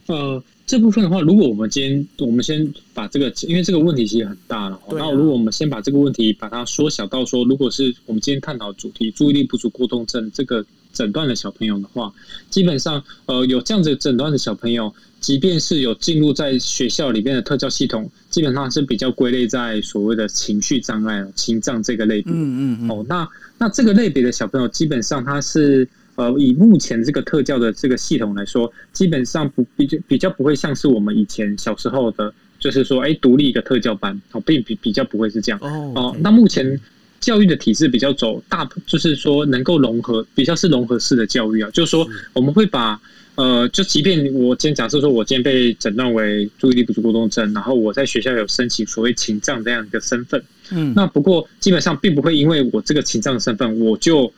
[0.07, 4.81] 呃，这部分的话，如果我们今天我们先把这个，因为这个问题其实很大了。
[4.91, 12.13] 那、啊、如果我们先把这个问题把它缩小到说，如果是我们今天探讨主题，注意力不足过动症这个诊断的小朋友的话，
[12.49, 14.95] 基本上呃有这样子诊断的小朋友。
[15.21, 22.33] 即便是有进入在学校里面的特教系统，基本上是比较归类在所谓的情绪障碍、情障这个类别。
[22.33, 22.91] 嗯嗯嗯。
[22.91, 23.29] 哦，那
[23.59, 35.59] 那这个类别的小朋友，基本上他是呃，以目前这个特教的这个系统来说，基本上不比较比较不会像是我们以前小时候的，就是说，哎，独立一个特教班，哦，并比比较不会是这样。
[35.61, 35.93] 哦。
[35.95, 36.81] 哦，那目前
[37.21, 43.01] 教育的体制比较走大，就是说能够融合，比较是融合式的教育啊，就是说我们会把。
[43.37, 50.43] 呃，就即便我今天假设说，我今天被诊断为注意力不足过动症，然后我在学校有申请所谓情障这样一个身份，
[50.73, 54.31] 嗯，那不过基本上并不会因为我这个情障的身份，我就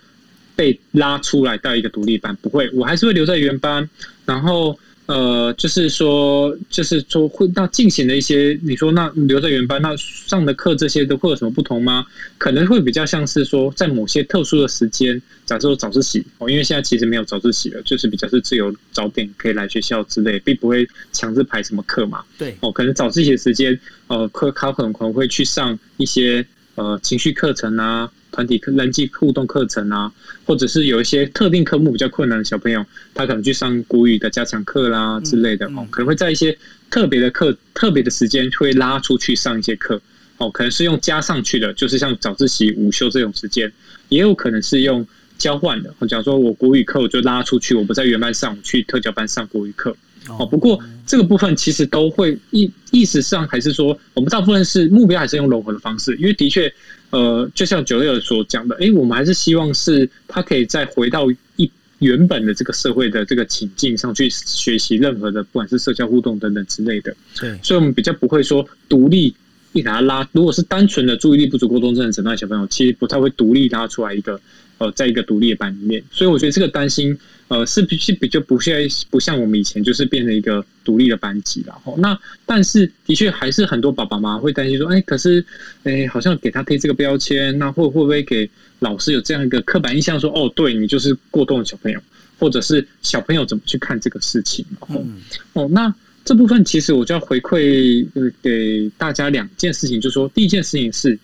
[0.54, 3.88] 被拉出来到一个独立班，不会，我还是会留在原班，
[4.24, 4.78] 然后。
[5.12, 12.06] 呃，就是说，就是说，会那进行的一些，你说那留在原班，那上的课这些都会有什么不同吗？
[12.38, 22.24] 可能会比较像是说，在某些特殊的时间，假设说早自习哦，因为现在其实没有早自习了，就是比较是自由早点可以来学校之类，并不会强制排什么课嘛。
[22.38, 26.46] 对哦，可能早自习的时间，呃，课考可能可能会去上一些
[26.76, 28.10] 呃情绪课程啊。
[28.32, 30.10] 团体课、人际互动课程啊，
[30.44, 36.56] 或者是有一些特定科目比较困难的小朋友，他可能去上国语的加强课啦之类的哦，可能会在一些
[36.90, 40.00] 特别的课、特别的时间会拉出去上一些课
[40.38, 43.70] 哦，可能是用加上去的，就是像早自习、午休这种时间，
[44.08, 45.06] 也有可能是用
[45.36, 45.94] 交换的。
[45.98, 49.94] 我假如说我国语课我就拉出去，我不在原班上，我去特教班上国语课
[50.28, 50.46] 哦。
[50.46, 56.72] 不过这个部分其实都会意意识上还是说，我们大部分是目标还是用融合的方式，因为的确。
[57.12, 67.14] 呃，就像九六所讲的，哎，我们还是希望是他可以再回到一原本的这个社会的这个情境上去学习任何的，不管是社交互动等等之类的。
[67.38, 69.32] 对，所以我们比较不会说独立
[69.72, 70.28] 一给他拉。
[70.32, 74.40] 如果是单纯的注意力不足过动症的诊断小朋友，其实不太会独立拉出来一个
[74.78, 76.02] 呃，在一个独立的班里面。
[76.10, 77.18] 所以我觉得这个担心。
[77.48, 78.74] 呃，是比是比较不像
[79.10, 81.94] 不像我们以前就是变成一个独立的班级然后。
[81.98, 85.44] 那但是的确还是很多爸爸妈妈会担心说，哎，可是
[85.82, 88.48] 哎，好像给他贴这个标签，那会会不会给
[88.78, 92.00] 老师有这样一个刻板印象说，哦，对你就是过动的小朋友，
[92.38, 94.64] 或者是小朋友怎么去看这个事情？
[94.80, 95.04] 然后
[95.52, 95.94] 哦，那
[96.24, 98.06] 这部分其实我就要回馈
[98.42, 101.18] 给大家两件事情，就是说第一件事情是，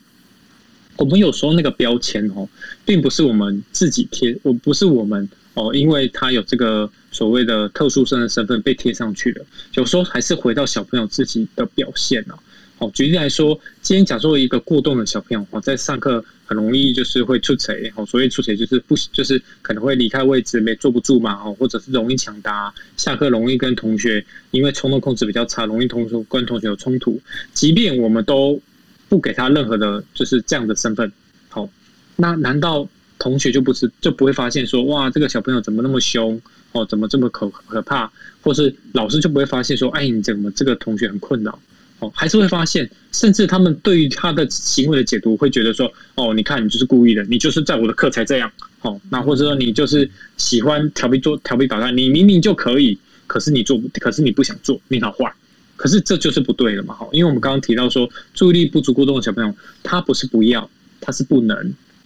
[0.98, 2.48] 我们有时候那个标签哦，
[2.84, 9.44] 并不是我们自己贴，我不是我们哦，因为他有这个所谓的特殊生的身份被贴上去了。
[9.74, 12.34] 有时候还是回到小朋友自己的表现呢。
[12.80, 27.20] 好，举例来说，今天假设一个过动的小朋友哦，在上课很容易就是会出错，哦，所谓出错就是不就是可能会离开位置没坐不住嘛，哦，或者是容易抢答，下课容易跟同学因为冲动控制比较差，容易同学跟同学有冲突。
[27.52, 28.60] 即便我们都
[29.08, 31.10] 不给他任何的，就是这样的身份，
[31.48, 31.68] 好，
[32.16, 32.88] 那难道
[33.18, 36.40] 同学就不是就不会发现说，哇，这个小朋友怎么那么凶，
[36.72, 38.10] 哦，怎么这么可可怕，
[38.42, 41.58] 或是老师就不会发现说，哎，你怎么这个同学很困扰？
[42.00, 48.48] 哦，还是会发现，甚至他们对于他的行为的解读，会觉得说，哦，你看你就是故意的，你就是在我的课才这样，
[48.82, 52.96] 哦，那或者说你就是喜欢调皮做调皮捣蛋，你明明就可以，
[53.26, 55.32] 可是你做，可是你不想做，你好坏，
[55.78, 60.68] 可是这就是不对了嘛，好，因为我们刚刚提到说，注意力不足过动的小朋友，他不是不要，
[61.00, 61.56] 他是不能，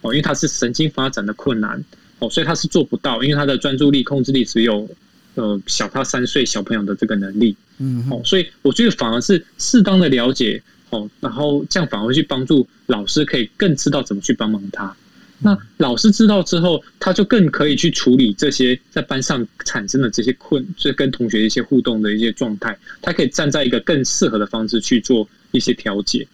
[0.03, 1.85] 哦，因为他是神经发展的困难，
[2.21, 4.89] 哦，所以他是做不到，因为他的专注力、控制力只有。
[5.35, 14.95] 呃，小他三岁小朋友的这个能力，嗯，哦，所以我觉得反而是适当的了解，哦，然后这样反而会去帮助老师，可以更知道怎么去帮忙他。
[15.43, 26.27] 那老师知道之后，他就更可以去处理这些在班上产生的这些困，就跟同学一些互动的一些状态，他可以站在一个更适合的方式去做一些调节。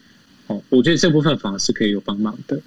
[0.46, 2.60] 哦，我觉得这部分反而是可以有帮忙的。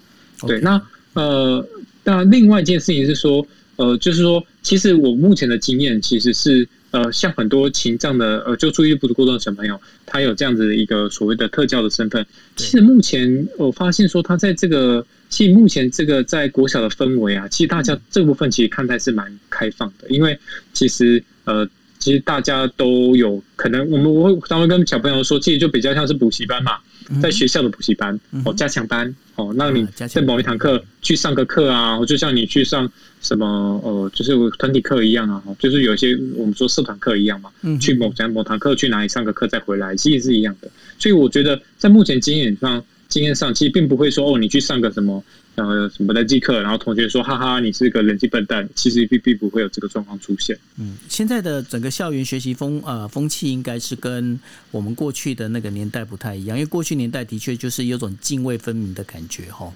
[0.47, 0.81] 对，那
[1.13, 1.65] 呃，
[2.03, 3.45] 那另外一件事情是说。
[3.77, 12.23] 呃，就是说，其实我目前的经验其实是，呃，像很多情障的，呃，就注意力不足过动的小朋友，他有这样子的一个所谓的特教的身份。
[12.55, 20.37] 其实目前我发现说，他在这个，其实目前这个在国小的氛围啊，其实大家这部分其实看待是蛮开放的，因为
[20.73, 21.67] 其实呃，
[21.97, 26.73] 其实大家都有可能，我们我会常常跟小朋友说，其实就比较像是补习班嘛。
[27.21, 32.89] 在学校的补习班哦，加强班哦，那你在某一堂课去上个课啊，就像你去上
[33.21, 33.45] 什么
[33.83, 40.69] 呃，就是团体课一样啊，就是有些我们说社团课一样嘛，去某讲某堂课去哪里上个课再回来，其实是一样的。
[40.99, 42.81] 所以我觉得在目前经验上，
[43.11, 45.23] 经验上其实并不会说哦，你去上个什么。
[45.55, 50.57] 呃，什么人际课，然后同学说：“哈哈，你是个人际笨蛋。”其实并并不会有这个状况出现。
[50.77, 54.39] 嗯，现在的整个校园学习风呃风气，应该是跟
[54.71, 59.69] 我们过去的那个年代不太一样，因为过去年代的确就是有种泾渭分明的感觉，哈。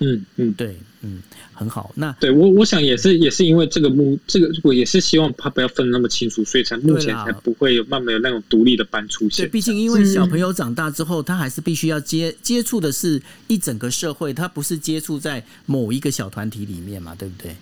[0.00, 1.22] 嗯嗯，对，嗯，
[1.52, 1.92] 很好。
[1.94, 9.46] 那对我我想也是也是因为这个目这个我也是希望他不要分那么清楚，所以才目前才不会有慢慢有那种独立的班出现。
[9.46, 17.54] 对，毕竟因为小朋友长大之后，他还是必须要接接触的是一整个社会，他不是接触在某一个小团体里面嘛，对不对？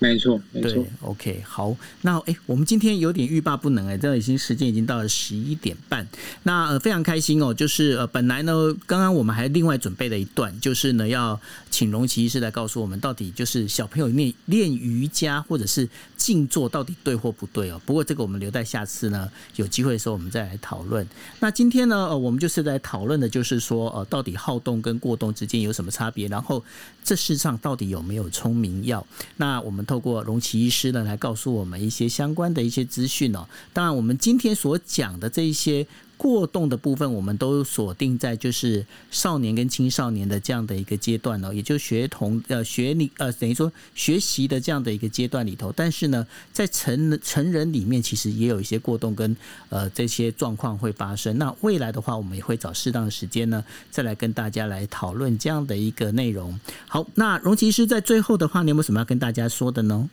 [0.00, 0.84] 没错，没错。
[1.00, 6.06] OK，好，那哎、欸，我们今天有点欲罢不能哎、欸，这已经时间已经到了十一点半。
[6.44, 17.80] 那呃非常开心哦，就是呃本来呢，刚刚我们还另外准备了一段，就是呢要请荣奇医师来告诉我们，到底就是小朋友练练瑜伽或者是静坐到底对或不对哦。
[17.84, 21.04] 不过这个我们留在下次呢有机会的时候我们再来讨论。
[21.40, 26.64] 那今天呢，呃我们就是来讨论的就是说，呃到底好动跟过动之间有什么差别，然后
[27.02, 29.04] 这世上到底有没有聪明药？
[29.38, 29.84] 那我们。
[29.88, 33.48] 透过龙奇医师呢，来告诉我们一些相关的一些资讯哦。
[33.72, 35.84] 当然，我们今天所讲的这一些。
[36.18, 45.72] 过动的部分，我们都锁定在就是少年跟青少年的这样的一个阶段哦，也就学童呃学历呃等于说学习的这样的一个阶段里头。
[45.74, 49.34] 但是呢，在成成人里面，其实也有一些过动跟
[49.70, 51.38] 呃这些状况会发生。
[51.38, 56.58] 那未来的话，我们也会找适当的时间呢，再来跟大家来讨论这样的一个内容。
[56.88, 60.10] 好，那荣奇师在最后的话，你有没有什么要跟大家说的呢？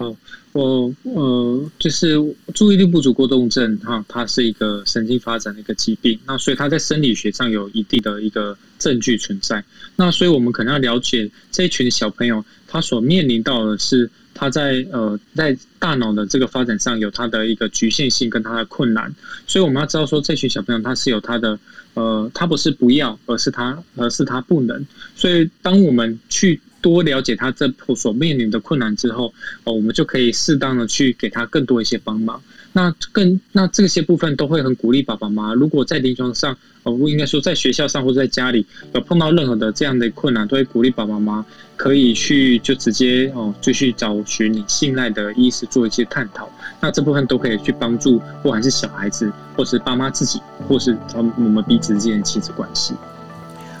[0.00, 0.16] 好，
[0.52, 2.16] 我呃，就是
[2.54, 9.62] 注意力不足过动症哈，它是一个神经发展的一个疾病，那所以它在生理学上有一定的一个证据存在。
[9.96, 19.14] 那所以我们可能要了解这一群小朋友，他所面临到的是他在呃在大脑的这个发展上有他的一个局限性跟他的困难，
[19.46, 21.58] 所以我们要知道说这群小朋友他是有他的
[21.92, 24.86] 呃，他不是不要，而是他而是他不能。
[25.14, 29.32] 所以当我们去多了解他这所面临的困难之后，
[29.64, 32.42] 哦，我们就可以适当的去给他更多一些帮忙。
[32.72, 35.54] 那更那这些部分都会很鼓励爸爸妈妈。
[35.54, 38.64] 如果在临床上，哦，不应该说在学校上或者在家里
[38.94, 46.48] 有碰到任何的这样的困难，都会鼓励爸爸妈妈可以去就直接哦，就去找寻你信赖的医师做一些探讨。
[46.80, 52.94] 那这部分都可以去帮助，不管是小孩子，或是爸妈自己，或是他们我们彼此之间的亲子关系。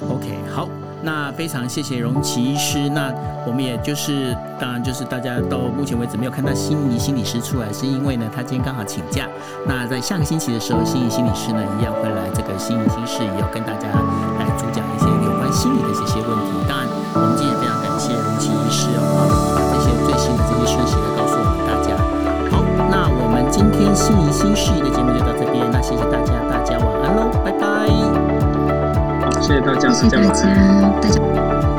[0.00, 0.89] OK，好。
[1.02, 2.88] 那非常谢谢荣奇医师。
[2.90, 3.12] 那
[3.46, 9.26] 我们也就是，当然就是大家到目前为止没有看到心仪心理师出来，是因为呢，他今天刚好请假。
[9.66, 13.88] 那在下个星期的时候，心仪心理师呢一样会来这个心仪心事，也要跟大家
[14.38, 16.52] 来主讲一些有关心理的这些问题。
[16.68, 19.24] 当然，我们今天也非常感谢荣奇医师哦，
[19.56, 21.96] 把这些最新的这些讯息呢告诉我们大家。
[22.52, 22.60] 好，
[22.92, 26.49] 那我们今天心仪心事的节目就到这边，那谢谢大家。
[29.50, 31.69] 谢谢大家谢谢大家